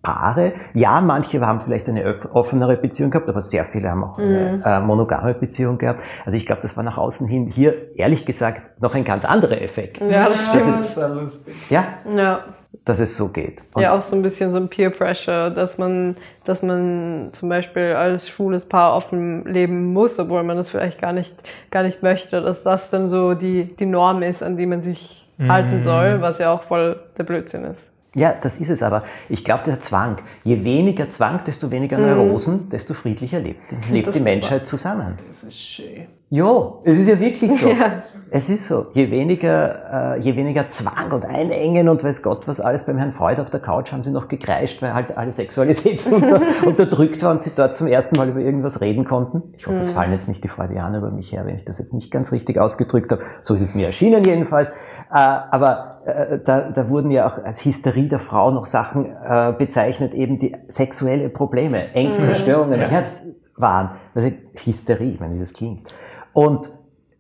Paare. 0.03 0.55
Ja, 0.73 1.03
manche 1.03 1.41
haben 1.43 1.61
vielleicht 1.61 1.87
eine 1.89 2.15
offenere 2.33 2.77
Beziehung 2.79 3.11
gehabt, 3.11 3.29
aber 3.29 3.43
sehr 3.43 3.65
viele 3.65 3.91
haben 3.91 4.03
auch 4.03 4.19
eine 4.19 4.63
äh, 4.65 4.81
monogame 4.81 5.35
Beziehung 5.35 5.77
gehabt. 5.77 6.01
Also 6.25 6.39
ich 6.39 6.47
glaube, 6.47 6.63
das 6.63 6.75
war 6.77 6.83
nach 6.85 6.97
außen 6.97 7.27
hin 7.29 7.49
hier, 7.49 7.75
ehrlich 7.97 8.25
gesagt, 8.25 8.81
noch 8.81 8.95
ein 8.95 9.05
ganz 9.05 9.27
anderer 9.27 9.61
Effekt. 9.61 10.01
Ja, 10.01 10.29
das 10.29 10.39
Das 10.39 10.49
stimmt. 10.49 10.81
ist, 10.81 10.95
sehr 10.95 11.09
lustig. 11.11 11.55
ja, 11.69 11.85
Ja. 12.17 12.41
Dass 12.85 13.01
es 13.01 13.17
so 13.17 13.29
geht. 13.29 13.63
Und 13.75 13.83
Ja, 13.83 13.97
auch 13.97 14.03
so 14.03 14.17
ein 14.17 14.23
bisschen 14.23 14.53
so 14.53 14.57
ein 14.57 14.69
Peer 14.69 14.91
Pressure, 14.91 15.51
dass 15.51 15.79
man, 15.79 16.17
dass 16.45 16.63
man 16.63 17.31
zum 17.33 17.49
Beispiel 17.49 17.93
als 17.95 18.29
schwules 18.29 18.69
Paar 18.69 18.97
offen 18.97 19.45
leben 19.45 19.93
muss, 19.93 20.19
obwohl 20.19 20.43
man 20.43 20.57
das 20.57 20.71
vielleicht 20.71 21.01
gar 21.01 21.13
nicht, 21.13 21.35
gar 21.71 21.83
nicht 21.83 22.03
möchte, 22.03 22.41
dass 22.41 22.63
das 22.63 22.91
dann 22.91 23.11
so 23.11 23.35
die, 23.35 23.65
die 23.65 23.87
Norm 23.87 24.23
ist, 24.23 24.43
an 24.43 24.57
die 24.57 24.67
man 24.67 24.83
sich 24.83 25.27
halten 25.49 25.83
soll, 25.85 26.21
was 26.21 26.39
ja 26.39 26.53
auch 26.53 26.65
voll 26.65 27.01
der 27.17 27.25
Blödsinn 27.25 27.65
ist. 27.65 27.90
Ja, 28.15 28.35
das 28.41 28.59
ist 28.59 28.71
es 28.71 28.83
aber. 28.83 29.05
Ich 29.29 29.45
glaube, 29.45 29.63
der 29.65 29.81
Zwang. 29.81 30.19
Je 30.43 30.65
weniger 30.65 31.11
Zwang, 31.11 31.45
desto 31.47 31.71
weniger 31.71 31.97
Neurosen, 31.97 32.69
desto 32.69 32.95
friedlicher 32.95 33.39
lebt, 33.39 33.61
lebt 33.91 34.09
Das 34.09 34.15
die 34.15 34.21
Menschheit 34.21 34.67
zusammen. 34.67 35.15
Das 35.29 35.45
ist 35.45 35.57
schön. 35.57 36.07
Jo, 36.33 36.81
es 36.85 36.97
ist 36.97 37.09
ja 37.09 37.19
wirklich 37.19 37.53
so. 37.61 37.69
Ja. 37.81 38.03
Es 38.33 38.49
ist 38.49 38.69
so. 38.69 38.87
Je 38.95 39.11
weniger, 39.11 40.17
äh, 40.17 40.21
je 40.21 40.37
weniger 40.37 40.71
Zwang 40.71 41.11
und 41.11 41.25
Einengen 41.25 41.89
und 41.89 42.05
weiß 42.05 42.23
Gott 42.23 42.47
was 42.47 42.61
alles 42.61 42.87
beim 42.87 42.99
Herrn 42.99 43.11
Freud 43.11 43.41
auf 43.41 43.51
der 43.51 43.59
Couch 43.59 43.91
haben 43.91 44.05
sie 44.05 44.13
noch 44.13 44.29
gekreischt, 44.29 44.81
weil 44.83 44.95
halt 44.95 45.17
alle 45.17 45.33
Sexualität 45.33 46.05
unter, 46.13 46.41
unterdrückt 46.67 47.23
war 47.23 47.33
und 47.33 47.43
sie 47.43 47.51
dort 47.57 47.75
zum 47.75 47.89
ersten 47.89 48.17
Mal 48.17 48.29
über 48.29 48.39
irgendwas 48.41 48.81
reden 48.81 49.05
konnten. 49.05 49.55
Ich 49.59 49.67
hoffe, 49.67 49.79
es 49.79 49.91
fallen 49.91 50.13
jetzt 50.13 50.29
nicht 50.29 50.45
die 50.45 50.49
Freudianer 50.49 50.99
über 50.99 51.11
mich 51.11 51.33
her, 51.33 51.45
wenn 51.47 51.57
ich 51.57 51.65
das 51.65 51.81
jetzt 51.81 51.93
nicht 51.93 52.13
ganz 52.13 52.31
richtig 52.31 52.59
ausgedrückt 52.59 53.11
habe. 53.11 53.23
So 53.43 53.55
ist 53.55 53.63
es 53.63 53.75
mir 53.75 53.87
erschienen 53.87 54.23
jedenfalls. 54.23 54.73
Äh, 55.11 55.15
aber 55.15 56.03
äh, 56.05 56.39
da, 56.39 56.71
da 56.71 56.89
wurden 56.89 57.11
ja 57.11 57.27
auch 57.27 57.45
als 57.45 57.65
Hysterie 57.65 58.09
der 58.09 58.21
Frau 58.21 58.51
noch 58.51 58.67
Sachen 58.67 59.07
äh, 59.07 59.53
bezeichnet, 59.57 60.15
eben 60.15 60.39
die 60.39 60.57
sexuelle 60.67 61.29
Probleme, 61.29 61.93
Ängste, 61.95 62.35
Störungen, 62.37 62.81
Herbst 62.81 63.27
waren. 63.57 63.97
Also 64.15 64.31
Hysterie, 64.65 65.15
ich 65.15 65.21
meine, 65.21 65.35
wie 65.35 65.41
das 65.41 65.53
klingt. 65.53 65.93
Und 66.33 66.71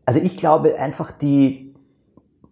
also 0.07 0.21
ich 0.21 0.37
glaube 0.37 0.79
einfach 0.79 1.11
die, 1.11 1.75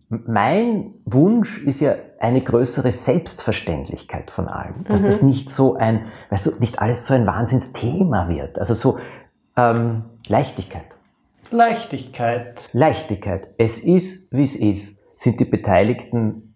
mein 0.08 0.94
Wunsch 1.04 1.62
ist 1.62 1.80
ja 1.80 1.94
eine 2.18 2.40
größere 2.40 2.90
Selbstverständlichkeit 2.90 4.30
von 4.30 4.48
allem, 4.48 4.84
dass 4.88 5.02
das 5.02 5.22
nicht 5.22 5.50
so 5.50 5.76
ein, 5.76 6.06
weißt 6.30 6.46
du, 6.46 6.50
nicht 6.58 6.80
alles 6.80 7.06
so 7.06 7.14
ein 7.14 7.26
Wahnsinnsthema 7.26 8.28
wird. 8.28 8.58
Also 8.58 8.74
so 8.74 8.98
ähm, 9.56 10.04
Leichtigkeit. 10.26 10.86
Leichtigkeit. 11.50 12.70
Leichtigkeit. 12.72 13.48
Es 13.56 13.78
ist, 13.78 14.32
wie 14.32 14.42
es 14.42 14.56
ist. 14.56 14.97
Sind 15.18 15.40
die 15.40 15.44
Beteiligten 15.44 16.54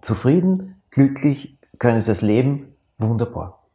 zufrieden, 0.00 0.80
glücklich, 0.90 1.58
können 1.78 2.00
sie 2.00 2.06
das 2.06 2.22
leben? 2.22 2.74
Wunderbar. 2.96 3.68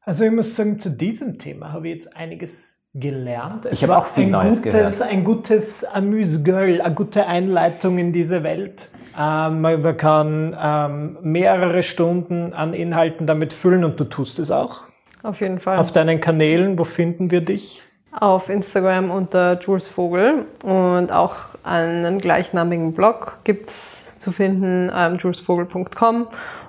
Also 0.00 0.24
ich 0.24 0.32
muss 0.32 0.56
sagen, 0.56 0.80
zu 0.80 0.90
diesem 0.90 1.38
Thema 1.38 1.72
habe 1.72 1.86
ich 1.86 1.94
jetzt 1.94 2.16
einiges 2.16 2.80
gelernt. 2.92 3.66
Es 3.66 3.78
Ich 3.78 3.82
habe 3.84 3.92
war 3.92 4.00
auch 4.00 4.06
viel 4.06 4.24
ein 4.24 4.30
Neues 4.32 4.62
gutes, 4.62 4.98
gehört. 4.98 5.02
Ein 5.02 5.22
gutes 5.22 5.84
Amüsgöl, 5.84 6.80
eine 6.80 6.94
gute 6.96 7.28
Einleitung 7.28 7.98
in 7.98 8.12
diese 8.12 8.42
Welt. 8.42 8.90
Ähm, 9.16 9.60
man 9.60 9.80
man 9.80 9.96
kann 9.96 10.56
ähm, 10.60 11.18
mehrere 11.22 11.84
Stunden 11.84 12.52
an 12.52 12.74
Inhalten 12.74 13.28
damit 13.28 13.52
füllen 13.52 13.84
und 13.84 14.00
du 14.00 14.06
tust 14.06 14.40
es 14.40 14.50
auch. 14.50 14.86
Auf 15.22 15.40
jeden 15.40 15.60
Fall. 15.60 15.78
Auf 15.78 15.92
deinen 15.92 16.18
Kanälen, 16.18 16.76
wo 16.76 16.82
finden 16.82 17.30
wir 17.30 17.42
dich? 17.42 17.87
Auf 18.20 18.48
Instagram 18.48 19.10
unter 19.10 19.58
Jules 19.60 19.86
Vogel 19.86 20.46
und 20.64 21.12
auch 21.12 21.34
einen 21.62 22.20
gleichnamigen 22.20 22.92
Blog 22.92 23.38
gibt's 23.44 24.04
zu 24.18 24.32
finden, 24.32 24.90
ähm, 24.94 25.16
julesvogel.com 25.16 26.26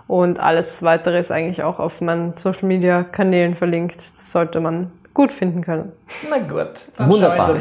und 0.07 0.39
alles 0.39 0.81
weitere 0.81 1.19
ist 1.19 1.31
eigentlich 1.31 1.63
auch 1.63 1.79
auf 1.79 2.01
meinen 2.01 2.35
Social 2.37 2.65
Media 2.65 3.03
Kanälen 3.03 3.55
verlinkt. 3.55 3.97
Das 4.17 4.31
sollte 4.31 4.59
man 4.59 4.91
gut 5.13 5.31
finden 5.31 5.61
können. 5.61 5.91
Na 6.29 6.37
gut, 6.37 6.69
dann 6.97 7.09
Wunderbar. 7.09 7.55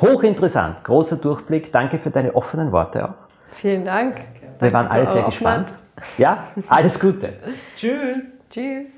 Hochinteressant. 0.00 0.82
Großer 0.84 1.16
Durchblick. 1.16 1.72
Danke 1.72 1.98
für 1.98 2.10
deine 2.10 2.34
offenen 2.34 2.72
Worte 2.72 3.08
auch. 3.08 3.14
Vielen 3.50 3.84
Dank. 3.84 4.20
Wir 4.60 4.72
waren 4.72 4.86
alle 4.86 5.06
sehr 5.06 5.24
gespannt. 5.24 5.72
Ja, 6.18 6.48
alles 6.68 6.98
Gute. 6.98 7.34
Tschüss. 7.76 8.40
Tschüss. 8.50 8.91